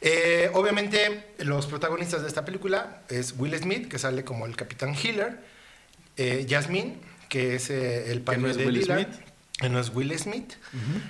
[0.00, 4.96] Eh, obviamente, los protagonistas de esta película es Will Smith, que sale como el Capitán
[5.00, 5.38] Hiller,
[6.16, 6.96] eh, Jasmine,
[7.28, 9.14] que es el padre no es de Will Lila, Smith.
[9.60, 10.54] que no es Will Smith.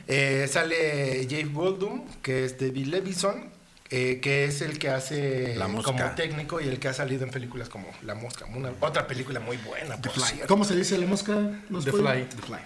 [0.07, 3.51] Sale Jake Goldblum, que es David Levison,
[3.91, 5.93] eh, que es el que hace La Mosca.
[5.93, 9.41] como técnico y el que ha salido en películas como La Mosca, una, otra película
[9.41, 10.01] muy buena.
[10.01, 10.25] The Fly.
[10.25, 10.47] cierto.
[10.47, 11.35] ¿Cómo se dice la mosca?
[11.71, 12.25] ¿Nos The Fly.
[12.25, 12.59] The Fly.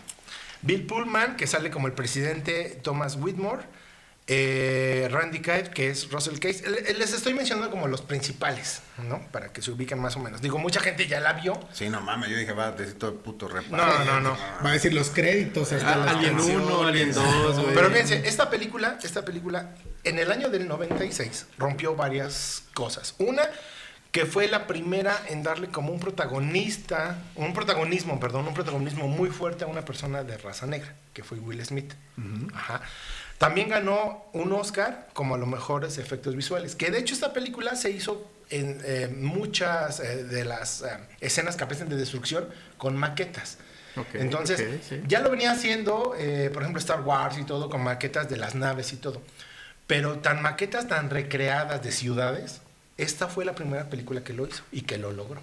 [0.63, 3.63] Bill Pullman, que sale como el presidente Thomas Whitmore.
[4.29, 6.63] Eh, Randy Kite, que es Russell Case.
[6.65, 9.21] Eh, Les estoy mencionando como los principales, ¿no?
[9.33, 10.41] Para que se ubiquen más o menos.
[10.41, 11.59] Digo, mucha gente ya la vio.
[11.73, 13.65] Sí, no mames, yo dije, va a decir todo el puto rap.
[13.67, 14.37] No, no, no.
[14.65, 15.73] Va a decir los créditos.
[15.73, 16.67] Hasta Ah, Alien canciones.
[16.67, 17.75] 1, Alien 2, güey.
[17.75, 23.15] Pero fíjense, esta película, esta película, en el año del 96 rompió varias cosas.
[23.19, 23.43] Una,
[24.13, 29.31] que fue la primera en darle como un protagonista, un protagonismo, perdón, un protagonismo muy
[29.31, 31.95] fuerte a una persona de raza negra, que fue Will Smith.
[32.55, 32.83] Ajá.
[33.43, 37.75] También ganó un Oscar como a los mejores efectos visuales, que de hecho esta película
[37.75, 42.47] se hizo en eh, muchas eh, de las eh, escenas que aparecen de destrucción
[42.79, 43.59] con maquetas.
[44.15, 45.03] Entonces, sí.
[45.09, 46.15] ya lo venía haciendo,
[46.53, 49.21] por ejemplo, Star Wars y todo, con maquetas de las naves y todo.
[49.89, 52.61] Pero tan maquetas tan recreadas de ciudades,
[52.97, 55.41] esta fue la primera película que lo hizo y que lo logró.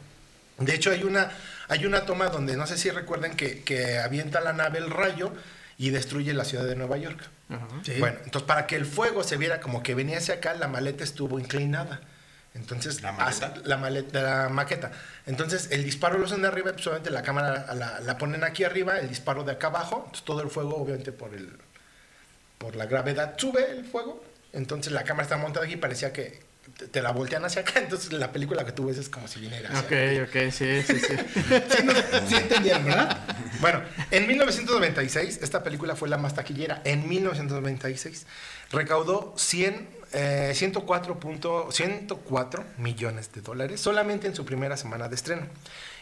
[0.57, 1.31] De hecho, hay una,
[1.67, 5.33] hay una toma donde, no sé si recuerdan, que, que avienta la nave el rayo
[5.77, 7.29] y destruye la ciudad de Nueva York.
[7.83, 7.95] Sí.
[7.99, 11.03] Bueno, entonces para que el fuego se viera como que venía hacia acá, la maleta
[11.03, 12.01] estuvo inclinada.
[12.53, 13.53] Entonces, ¿La maleta?
[13.63, 14.91] la maleta, la maqueta.
[15.27, 18.63] Entonces, el disparo lo hacen de arriba, pues obviamente la cámara la, la ponen aquí
[18.63, 21.57] arriba, el disparo de acá abajo, entonces todo el fuego, obviamente por el
[22.57, 24.23] por la gravedad sube el fuego.
[24.51, 26.41] Entonces la cámara está montada aquí, parecía que
[26.91, 29.69] te, la voltean hacia acá, entonces la película que tú ves es como si viniera
[29.69, 29.81] hacia
[30.23, 31.15] Ok, ok, sí, sí, sí.
[31.69, 31.93] Sí, no,
[32.27, 33.17] sí entendieron, ¿verdad?
[33.61, 36.81] Bueno, en 1996, esta película fue la más taquillera.
[36.85, 38.25] En 1996
[38.71, 45.15] recaudó 100, eh, 104, punto- 104 millones de dólares solamente en su primera semana de
[45.15, 45.47] estreno.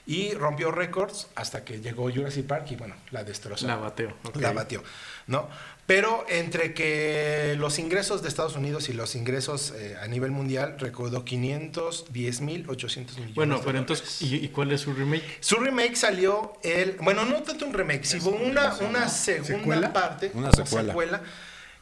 [0.05, 3.67] Y rompió récords hasta que llegó Jurassic Park y bueno, la destrozó.
[3.67, 4.15] La bateo.
[4.23, 4.37] ok.
[4.37, 4.81] La batió,
[5.27, 5.49] ¿no?
[5.87, 10.75] Pero entre que los ingresos de Estados Unidos y los ingresos eh, a nivel mundial
[10.77, 13.35] recaudó 510 mil 800 millones.
[13.35, 14.01] Bueno, de pero dólares.
[14.01, 15.23] entonces, ¿y, y cuál es su remake?
[15.39, 16.97] Su remake salió el.
[17.01, 19.93] Bueno, no tanto un remake, sino una, una segunda ¿Secuela?
[19.93, 20.31] parte.
[20.33, 21.21] Una secuela.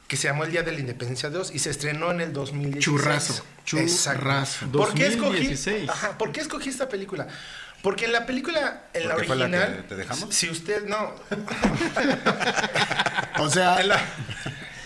[0.07, 2.85] que se llamó El Día de la Independencia 2 y se estrenó en el 2016.
[2.85, 3.43] Churrazo,
[3.73, 4.19] Exacto.
[4.21, 4.71] churrazo.
[4.71, 5.89] ¿Por qué, escogí, 2016.
[5.89, 7.27] ajá, ¿Por qué escogí esta película?
[7.85, 9.85] Porque en la película, en la ¿Porque fue la que original.
[9.87, 10.33] te dejamos?
[10.33, 11.13] Si usted no.
[13.37, 14.01] O sea, En la,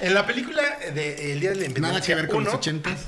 [0.02, 0.62] en la película
[0.94, 3.00] de El Día de la Independencia nada que ver con los 1, ochentas.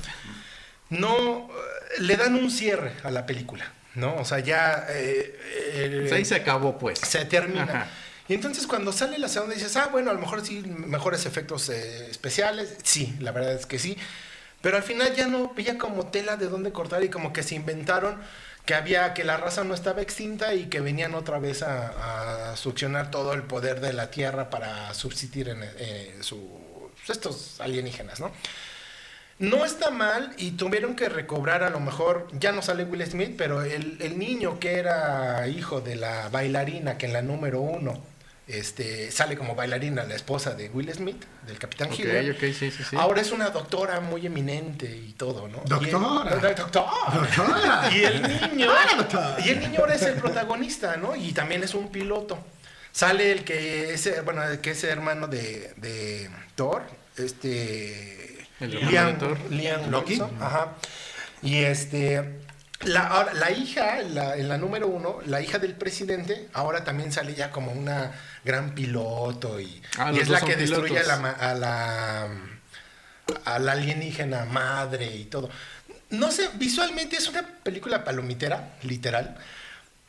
[0.88, 4.16] no eh, le dan un cierre a la película, ¿no?
[4.16, 5.38] O sea, ya eh,
[5.74, 6.98] eh, Pues ahí se acabó, pues.
[6.98, 7.64] se termina.
[7.64, 7.86] Ajá.
[8.28, 11.68] Y entonces cuando sale la segunda dices, ah, bueno, a lo mejor sí, mejores efectos
[11.68, 12.76] eh, especiales.
[12.82, 13.98] Sí, la verdad es que sí.
[14.62, 17.56] Pero al final ya no veía como tela de dónde cortar y como que se
[17.56, 18.16] inventaron
[18.64, 23.10] que había que la raza no estaba extinta y que venían otra vez a, succionar
[23.10, 28.30] todo el poder de la tierra para subsistir en eh, su, estos alienígenas, ¿no?
[29.38, 33.34] No está mal y tuvieron que recobrar a lo mejor, ya no sale Will Smith,
[33.36, 38.11] pero el niño que era hijo de la bailarina que en la número uno
[38.46, 42.32] este, sale como bailarina la esposa de Will Smith, del Capitán Ok, Hitler.
[42.32, 42.96] ok, sí, sí, sí.
[42.96, 45.62] Ahora es una doctora muy eminente y todo, ¿no?
[45.64, 45.80] Doctora.
[45.84, 47.14] Y el, doctora.
[47.14, 47.90] Doctora.
[47.94, 48.68] Y el niño.
[48.96, 49.36] Doctora.
[49.44, 51.14] Y el niño ahora es el protagonista, ¿no?
[51.14, 52.38] Y también es un piloto.
[52.90, 56.82] Sale el que es, bueno, el que es hermano de, de Thor,
[57.16, 58.46] este.
[58.60, 59.16] El Liam.
[59.50, 60.20] Liam Loki.
[60.40, 60.74] Ajá.
[61.42, 62.41] Y este.
[62.84, 67.12] La, ahora, la hija, la, en la número uno, la hija del presidente, ahora también
[67.12, 68.12] sale ya como una
[68.44, 72.28] gran piloto y, Ah, y es la que destruye a la, a la
[73.44, 75.48] a la alienígena madre y todo.
[76.10, 79.36] No sé, visualmente es una película palomitera, literal,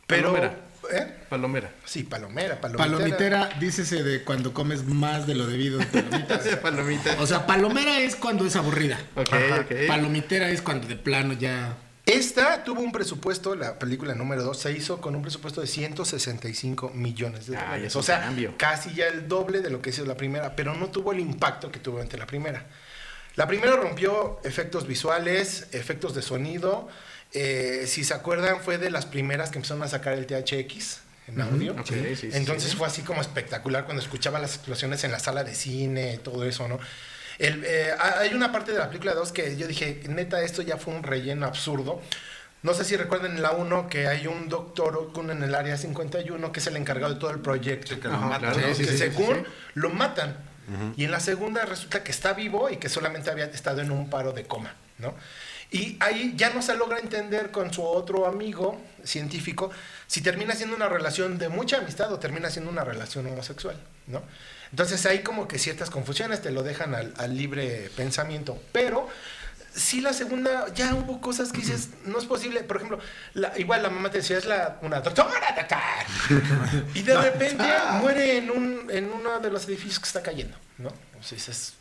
[0.07, 0.55] pero Palomera.
[0.91, 1.13] ¿eh?
[1.29, 1.71] Palomera.
[1.85, 2.97] Sí, palomera, palomitera.
[2.97, 6.45] Palomitera, dícese de cuando comes más de lo debido de palomitas.
[6.61, 7.15] Palomita.
[7.19, 8.99] O sea, palomera es cuando es aburrida.
[9.15, 9.61] Ok, Ajá.
[9.61, 9.87] ok.
[9.87, 11.77] Palomitera es cuando de plano ya.
[12.05, 16.89] Esta tuvo un presupuesto, la película número 2 se hizo con un presupuesto de 165
[16.93, 17.85] millones de Ah, dólares.
[17.87, 18.55] es o sea, cambio.
[18.57, 21.71] casi ya el doble de lo que hizo la primera, pero no tuvo el impacto
[21.71, 22.65] que tuvo ante la primera.
[23.35, 26.87] La primera rompió efectos visuales, efectos de sonido.
[27.35, 30.99] eh, si se acuerdan, fue de las primeras que empezaron a sacar el THX
[31.29, 31.71] en audio.
[31.71, 32.77] ok, sí, sí, Entonces sí.
[32.77, 36.67] fue así como espectacular cuando escuchaba las explosiones en la sala de cine, todo eso,
[36.67, 36.79] ¿no?
[37.39, 40.77] El, eh, hay una parte de la película 2 que yo dije, neta, esto ya
[40.77, 42.01] fue un relleno absurdo.
[42.61, 45.77] No sé si recuerdan en la 1 que hay un doctor Okun en el área
[45.77, 47.99] 51 que es el encargado de todo el proyecto.
[47.99, 50.37] que lo matan, según lo matan.
[50.95, 54.09] Y en la segunda resulta que está vivo y que solamente había estado en un
[54.09, 55.13] paro de coma, ¿no?
[55.71, 59.71] Y ahí ya no se logra entender con su otro amigo científico
[60.07, 63.75] si termina siendo una relación de mucha amistad o termina siendo una relación homosexual,
[64.07, 64.21] ¿no?
[64.73, 69.07] Entonces hay como que ciertas confusiones, te lo dejan al, al libre pensamiento, pero
[69.75, 72.97] sí la segunda, ya hubo cosas que dices, no es posible, por ejemplo,
[73.35, 77.63] la- igual la mamá te decía, es la, una doctora, doctor", y de repente
[78.01, 80.89] muere en, un, en uno de los edificios que está cayendo, ¿no?
[80.89, 81.73] O sea, dices,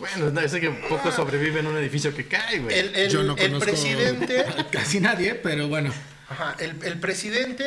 [0.00, 2.76] Bueno, no, sé que poco sobrevive en un edificio que cae, güey.
[2.78, 4.44] el, el- Yo no el conozco presidente...
[4.72, 5.92] Casi nadie, pero bueno.
[6.30, 7.64] Ajá, el, el presidente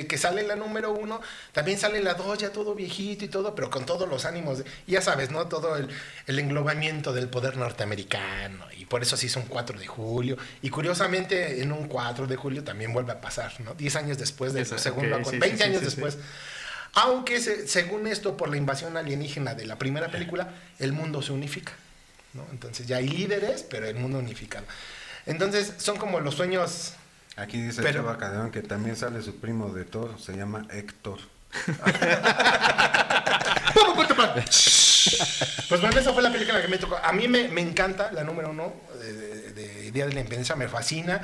[0.00, 1.20] eh, que sale en la número uno,
[1.52, 4.58] también sale en la dos, ya todo viejito y todo, pero con todos los ánimos,
[4.58, 5.48] de- ya sabes, ¿no?
[5.48, 5.88] Todo el,
[6.28, 10.70] el englobamiento del poder norteamericano, y por eso se hizo un 4 de julio, y
[10.70, 13.74] curiosamente en un 4 de julio también vuelve a pasar, ¿no?
[13.74, 16.18] 10 años después de Esa- su segundo ok, acuerdo, sí, 20 sí, años sí, después.
[16.94, 21.32] Aunque se- según esto, por la invasión alienígena de la primera película, el mundo se
[21.32, 21.72] unifica,
[22.34, 22.46] ¿no?
[22.52, 24.64] Entonces ya hay líderes, pero el mundo unificado.
[25.26, 26.92] Entonces son como los sueños
[27.36, 31.18] Aquí dice Pero- Chava Calderón que también sale su primo de Thor, se llama Héctor.
[35.68, 36.96] Pues bueno, esa fue la película que me tocó.
[36.96, 40.56] A mí me, me encanta la número uno de, de- de Día de la Independencia,
[40.56, 41.20] me fascina.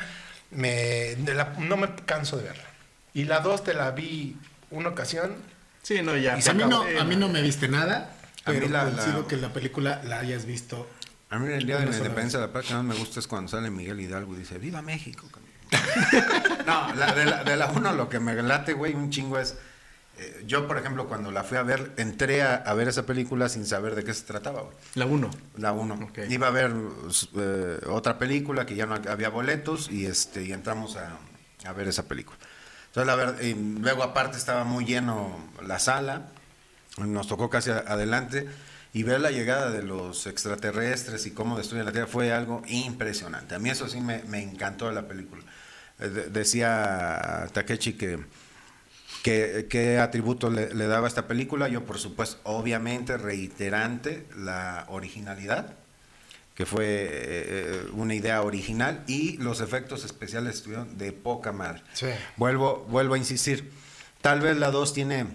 [0.50, 2.64] Me, de la- no me canso de verla.
[3.14, 4.36] Y la dos te la vi
[4.70, 5.34] una ocasión.
[5.82, 6.38] Sí, no, ya.
[6.38, 8.12] Y A mí, no, a mí no me viste nada,
[8.44, 10.88] A mí pero la- coincido la- que la película la hayas visto.
[11.30, 13.48] A mí el día de la independencia, la parte que más me gusta es cuando
[13.50, 15.26] sale Miguel Hidalgo y dice, ¡Viva México!
[15.32, 15.49] cabrón".
[16.66, 19.56] no, la- de, la, de la uno lo que me late, güey, un chingo es...
[20.18, 23.48] eh, yo, por ejemplo, cuando la fui a ver, entré a, a ver esa película
[23.48, 24.74] sin saber de qué se trataba, güey.
[24.94, 25.30] La 1.
[25.58, 25.94] La 1.
[26.02, 26.18] Ok.
[26.28, 26.72] Iba a ver
[27.36, 31.16] eh, otra película que ya no había boletos y este y entramos a,
[31.68, 32.38] a ver esa película.
[32.88, 36.26] Entonces, la verdad, y luego aparte estaba muy lleno la sala,
[36.98, 38.48] nos tocó casi adelante
[38.92, 43.54] y ver la llegada de los extraterrestres y cómo destruyen la Tierra fue algo impresionante.
[43.54, 45.44] A mí eso sí me, me encantó de la película.
[46.00, 48.18] Eh, de- decía Takechi que
[49.22, 51.68] ¿Qué, qué atributo le, le daba a esta película?
[51.68, 55.74] Yo, por supuesto, obviamente reiterante la originalidad,
[56.54, 61.82] que fue eh, una idea original, y los efectos especiales estuvieron de poca madre.
[61.92, 62.06] Sí.
[62.38, 63.70] Vuelvo, vuelvo a insistir,
[64.22, 65.26] tal vez la 2 tiene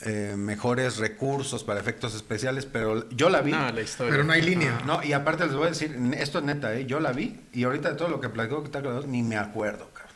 [0.00, 3.52] eh, mejores recursos para efectos especiales, pero yo la vi.
[3.52, 4.10] No, la historia.
[4.10, 4.80] Pero no hay línea.
[4.86, 6.86] No, y aparte les voy a decir, esto es neta, ¿eh?
[6.86, 9.06] yo la vi, y ahorita de todo lo que platicó que está con la dos,
[9.06, 10.12] ni me acuerdo, cabrón.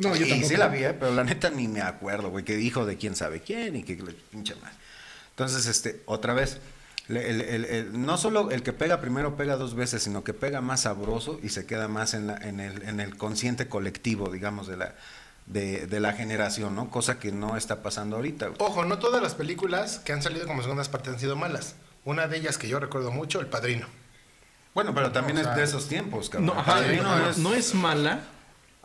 [0.00, 0.48] No, yo y tampoco.
[0.48, 0.94] sí la vi, ¿eh?
[0.98, 3.96] pero la neta ni me acuerdo, güey, que dijo de quién sabe quién y que
[3.96, 4.72] le pinche mal.
[5.30, 6.58] Entonces, este, otra vez,
[7.08, 10.32] le- el- el- el- no solo el que pega primero pega dos veces, sino que
[10.34, 14.30] pega más sabroso y se queda más en, la- en, el, en el consciente colectivo,
[14.30, 14.94] digamos, de la,
[15.52, 16.90] de, de la generación, ¿no?
[16.90, 18.50] Cosa que no está pasando ahorita.
[18.58, 21.74] Ojo, no todas las películas que han salido como segundas partes han sido malas.
[22.04, 23.86] Una de ellas que yo recuerdo mucho, El Padrino.
[24.74, 26.46] Bueno, pero también o sea, es de esos tiempos, cabrón.
[26.46, 28.20] No, ajá, Padrino no, es- no es mala,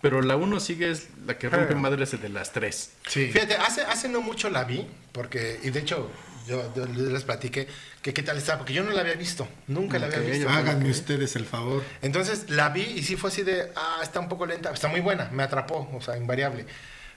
[0.01, 2.93] pero la uno sigue es la que rompe madres de las tres.
[3.07, 3.31] Sí.
[3.31, 6.09] Fíjate, hace, hace no mucho la vi, porque, y de hecho,
[6.47, 7.67] yo, yo les platiqué
[8.01, 10.49] que qué tal estaba, porque yo no la había visto, nunca la Ok, había visto.
[10.49, 11.83] Háganme ustedes el favor.
[12.01, 15.01] Entonces la vi y sí fue así de, ah, está un poco lenta, está muy
[15.01, 16.65] buena, me atrapó, o sea, invariable.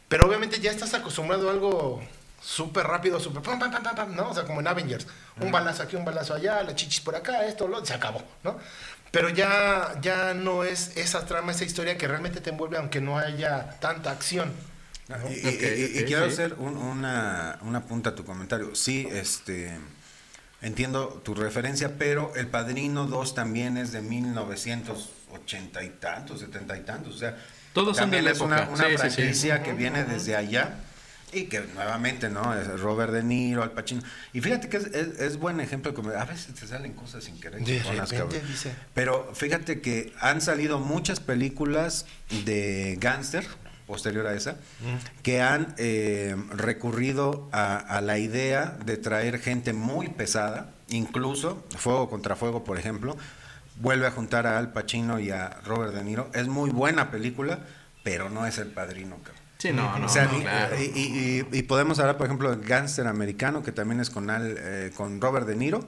[0.09, 2.03] Pero obviamente ya estás acostumbrado a algo
[2.41, 4.31] súper rápido, súper pam, pam, pam, pam, pam, ¿no?
[4.31, 5.07] O sea, como en Avengers,
[5.41, 8.59] un balazo aquí, un balazo allá, la chichis por acá, esto, lo, se acabó, ¿no?
[9.11, 13.19] Pero ya, ya no es esa trama, esa historia que realmente te envuelve, aunque no
[13.19, 14.53] haya tanta acción.
[15.09, 15.17] Y, y-
[15.49, 16.33] Ok, y- y ok, quiero sí.
[16.33, 18.75] hacer un- una, una punta a tu comentario.
[18.75, 19.79] Sí, este
[20.61, 26.81] entiendo tu referencia, pero El Padrino 2 también es de 1980 y tantos, 70 y
[26.81, 27.15] tantos.
[27.15, 27.37] O sea,
[27.73, 28.73] Todos son de también la es una, época.
[28.75, 29.15] una Sí, sí, sí.
[29.17, 30.81] franquicia que viene desde allá
[31.33, 32.55] y que nuevamente, ¿no?
[32.59, 34.03] Es Robert De Niro, Al Pacino.
[34.33, 37.39] Y fíjate que es, es- es buen ejemplo, como a veces te salen cosas sin
[37.41, 37.63] querer.
[37.65, 38.41] De repente cabrón.
[38.49, 38.73] dice.
[38.95, 42.07] Pero fíjate que han salido muchas películas
[42.45, 43.47] de gángster,
[43.89, 44.57] posterior a esa,
[45.25, 52.09] que han eh, recurrido a, a la idea de traer gente muy pesada, incluso Fuego
[52.09, 53.17] contra Fuego, por ejemplo,
[53.81, 56.31] vuelve a juntar a Al Pacino y a Robert De Niro.
[56.35, 57.61] Es muy buena película,
[58.05, 59.43] pero no es el padrino, cabrón.
[59.59, 60.77] Sí, no, no, O sea, no, ni- claro.
[60.79, 64.31] y, y- y- y podemos hablar, por ejemplo, del gángster americano, que también es con,
[64.31, 65.81] Al, eh, con Robert De Niro,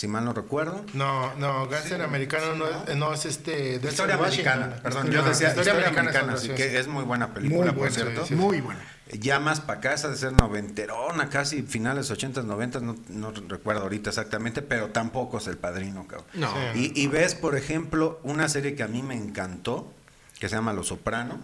[0.00, 0.82] si mal no recuerdo.
[0.94, 3.78] No, no, Gánster americano no, es, no es este...
[3.78, 4.52] de Historia Washington.
[4.54, 7.34] americana, perdón, Historia- yo decía historia, americana, es otra, sí, sí, que es muy buena
[7.34, 8.24] película, Muy por buena, cierto.
[8.24, 8.80] sí, muy buena.
[9.12, 14.08] Ya más para casa de ser noventerona, casi finales 80s, 90 no, no recuerdo ahorita
[14.08, 16.26] exactamente, pero tampoco es el padrino, cabrón.
[16.32, 16.50] No.
[16.72, 16.92] Sí.
[16.94, 19.92] Y, y ves, por ejemplo, una serie que a mí me encantó,
[20.38, 21.38] que se llama Los Soprano.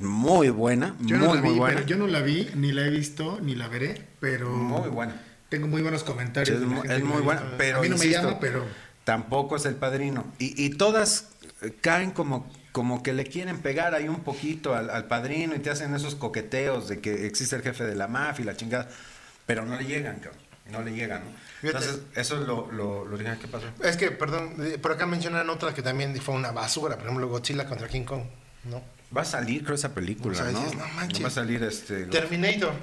[0.00, 1.74] Muy buena, Yo muy, no la muy vi, buena.
[1.74, 5.20] pero yo no la vi, ni la he visto, ni la veré, pero Muy buena.
[5.48, 6.60] Tengo muy buenos comentarios.
[6.88, 8.64] Es, muy buena, pero a mí no insisto, me llama, pero
[9.04, 10.24] tampoco es el padrino.
[10.38, 11.28] Y, y todas
[11.62, 15.60] eh, caen como, como que le quieren pegar ahí un poquito al, al padrino y
[15.60, 18.88] te hacen esos coqueteos de que existe el jefe de la mafia y la chingada,
[19.46, 20.46] pero no le llegan, cabrón.
[20.70, 21.30] No le llegan, ¿no?
[21.68, 23.66] Entonces, eso es lo, lo, lo original que pasó.
[23.82, 27.28] Es que, perdón, eh, por acá mencionan otra que también fue una basura, por ejemplo,
[27.28, 28.22] Godzilla contra King Kong,
[28.64, 28.82] ¿no?
[29.16, 30.58] Va a salir, creo, esa película, O sea, ¿no?
[30.58, 31.22] dices, no manches.
[31.22, 32.06] Va a salir este.
[32.06, 32.74] Terminator.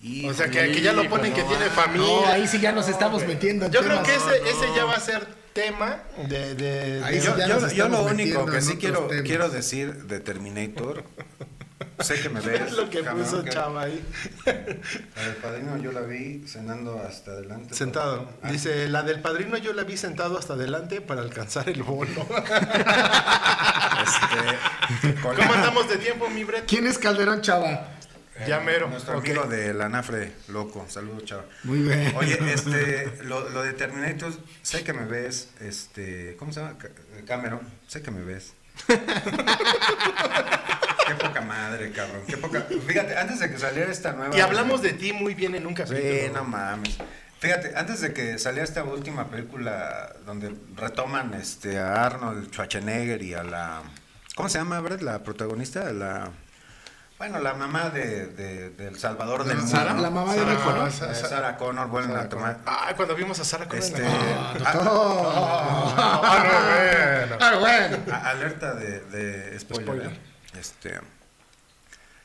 [0.00, 2.06] Híjole, O sea, que, que ya lo ponen que tiene familia.
[2.06, 3.66] no, ahí sí ya nos estamos metiendo.
[3.66, 6.54] en Yo creo que ese, ese ya va a ser tema de...
[6.54, 9.24] de- Ahí de- Yo, yo- yo lo único que sí quiero, temas.
[9.24, 11.02] quiero decir de Terminator,
[12.00, 12.60] sé que me ves.
[12.60, 14.00] Es lo que cabrón, puso que- Chava ahí.
[15.16, 17.74] La del padrino yo la vi cenando hasta adelante.
[17.74, 18.30] Sentado.
[18.40, 22.24] Ah, Dice, la del padrino yo la vi sentado hasta adelante para alcanzar el bono.
[24.02, 26.66] este, ¿Cómo andamos de tiempo, mi Brett?
[26.68, 27.94] ¿Quién es Calderón Chava?
[28.46, 28.88] Ya mero.
[28.88, 29.24] Nuestro Ok.
[29.26, 30.86] amigo de la Nafre, loco.
[30.88, 31.44] Saludos, chava.
[31.64, 32.12] Muy bien.
[32.16, 34.32] Oye, este, lo, lo de Terminator,
[34.62, 36.78] sé que me ves, este, ¿cómo se llama?
[36.78, 36.88] Ca-
[37.26, 38.54] Cameron, sé que me ves.
[41.06, 42.22] Qué poca madre, cabrón.
[42.26, 42.66] Qué poca.
[42.86, 44.36] Fíjate, antes de que saliera esta nueva.
[44.36, 46.00] Y hablamos de ti muy bien en un capítulo.
[46.00, 46.96] Sí, no mames.
[47.40, 53.34] Fíjate, antes de que saliera esta última película donde retoman este a Arnold Schwarzenegger y
[53.34, 53.82] a la
[54.34, 55.02] ¿cómo se llama, Brett?
[55.02, 56.30] La protagonista, la
[57.18, 59.70] bueno, la mamá de, de- del Salvador del Mundo.
[59.76, 60.88] Sara, la mamá de Connor.
[60.88, 62.58] Eh, Sarah Connor vuelven a tomar.
[62.64, 63.84] Ah, cuando vimos a Sarah Connor.
[63.84, 64.54] Este, ah,
[67.40, 67.96] Ah, no, bueno.
[68.12, 69.84] Ah, alerta de, de spoiler.
[69.86, 70.10] Spoiler.
[70.12, 70.18] ¿eh?
[70.58, 71.00] Este,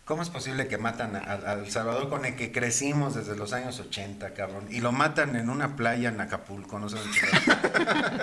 [0.06, 4.34] ¿Cómo es posible que matan al Salvador con el que crecimos desde los años 80,
[4.34, 4.66] cabrón?
[4.70, 6.98] Y lo matan en una playa en Acapulco, no sé.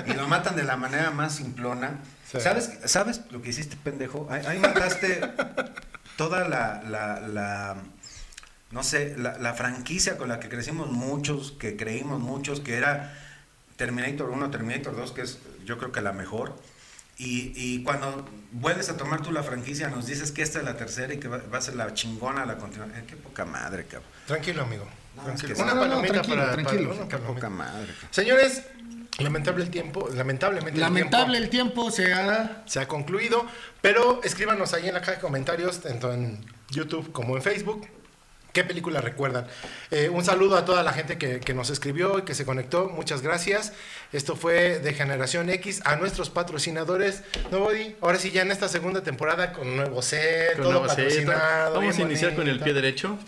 [0.06, 1.92] Y lo matan de la manera más simplona.
[2.30, 2.38] Sí.
[2.40, 4.28] ¿Sabes, ¿Sabes lo que hiciste, pendejo?
[4.30, 5.20] Ahí, ahí mataste
[6.20, 7.76] toda la, la, la-
[8.72, 13.14] no sé, la, la franquicia con la que crecimos muchos, que creímos muchos, que era
[13.76, 16.54] Terminator 1, Terminator 2, que es yo creo que la mejor.
[17.16, 20.76] Y, y cuando vuelves a tomar tú la franquicia, nos dices que esta es la
[20.76, 22.98] tercera y que va, va a ser la chingona la continuación.
[22.98, 24.10] Eh, qué poca madre, cabrón.
[24.26, 24.84] Tranquilo, amigo.
[25.16, 25.52] No, Tranquilo.
[25.54, 25.72] es que Una.
[25.74, 26.88] No, no, palomita tranquilo, para, tranquilo.
[26.90, 27.86] para- una Qué poca madre.
[27.94, 28.08] cabrón.
[28.10, 28.62] Señores,
[29.22, 32.62] lamentable el tiempo, lamentablemente el Lamentable tiempo el tiempo se ha...
[32.66, 33.46] se ha concluido,
[33.80, 37.86] pero escríbanos ahí en la caja de comentarios, tanto en YouTube como en Facebook.
[38.52, 39.46] ¿Qué película recuerdan?
[39.92, 42.88] Eh, un saludo a toda la gente que, que nos escribió y que se conectó.
[42.88, 43.72] Muchas gracias.
[44.12, 45.82] Esto fue de Generación X.
[45.84, 47.22] A nuestros patrocinadores.
[47.52, 47.94] Nobody.
[48.00, 50.96] Ahora sí, ya en esta segunda temporada con nuevo set, Con todo nuevo set.
[50.96, 51.74] patrocinado.
[51.76, 53.18] Vamos a iniciar con el pie derecho.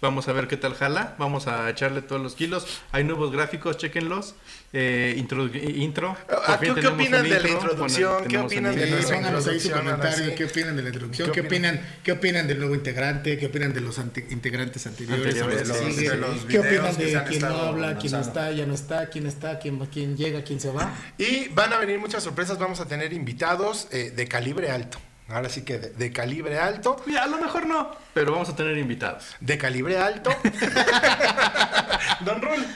[0.00, 1.14] Vamos a ver qué tal jala.
[1.18, 2.66] Vamos a echarle todos los kilos.
[2.90, 4.34] Hay nuevos gráficos, chequenlos.
[4.72, 5.46] Eh, intro.
[5.54, 6.16] intro.
[6.30, 7.52] Ah, Por fin ¿qué- opinan de la intro.
[7.52, 8.24] introducción?
[8.26, 9.02] ¿Qué opinan de intro.
[9.42, 10.34] sí.
[10.36, 13.80] qué opinan de la introducción, ¿Qué opinan, qué opinan del nuevo integrante, qué opinan de
[13.80, 16.10] los ante- integrantes anteriores, Anteriores, los que de los- siguen?
[16.12, 18.40] de los qué opinan de quién no habla, quién lanzando.
[18.40, 20.94] está, ya no está, quién está, quién, quién llega, quién se va.
[21.18, 22.58] Y van a venir muchas sorpresas.
[22.58, 24.98] Vamos a tener invitados eh, de calibre alto.
[25.30, 26.96] Ahora sí que de, de calibre alto.
[27.20, 29.36] A lo mejor no, pero vamos a tener invitados.
[29.40, 30.30] De calibre alto.
[32.20, 32.66] Don Rul.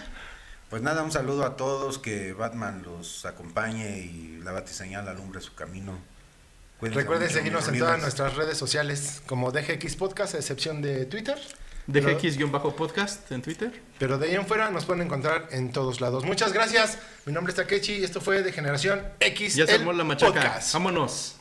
[0.70, 5.54] Pues nada, un saludo a todos, que Batman los acompañe y la batiseñal alumbre su
[5.54, 5.98] camino.
[6.80, 11.06] Cuídense Recuerden mucho, seguirnos en todas nuestras redes sociales como DGX Podcast, a excepción de
[11.06, 11.38] Twitter.
[11.86, 13.82] DGX-podcast en Twitter.
[13.98, 16.24] Pero de ahí en fuera nos pueden encontrar en todos lados.
[16.24, 16.98] Muchas gracias.
[17.26, 19.54] Mi nombre es Takechi y esto fue de Generación X.
[19.54, 20.32] Ya se armó la machaca.
[20.32, 20.72] podcast.
[20.72, 21.36] Vámonos.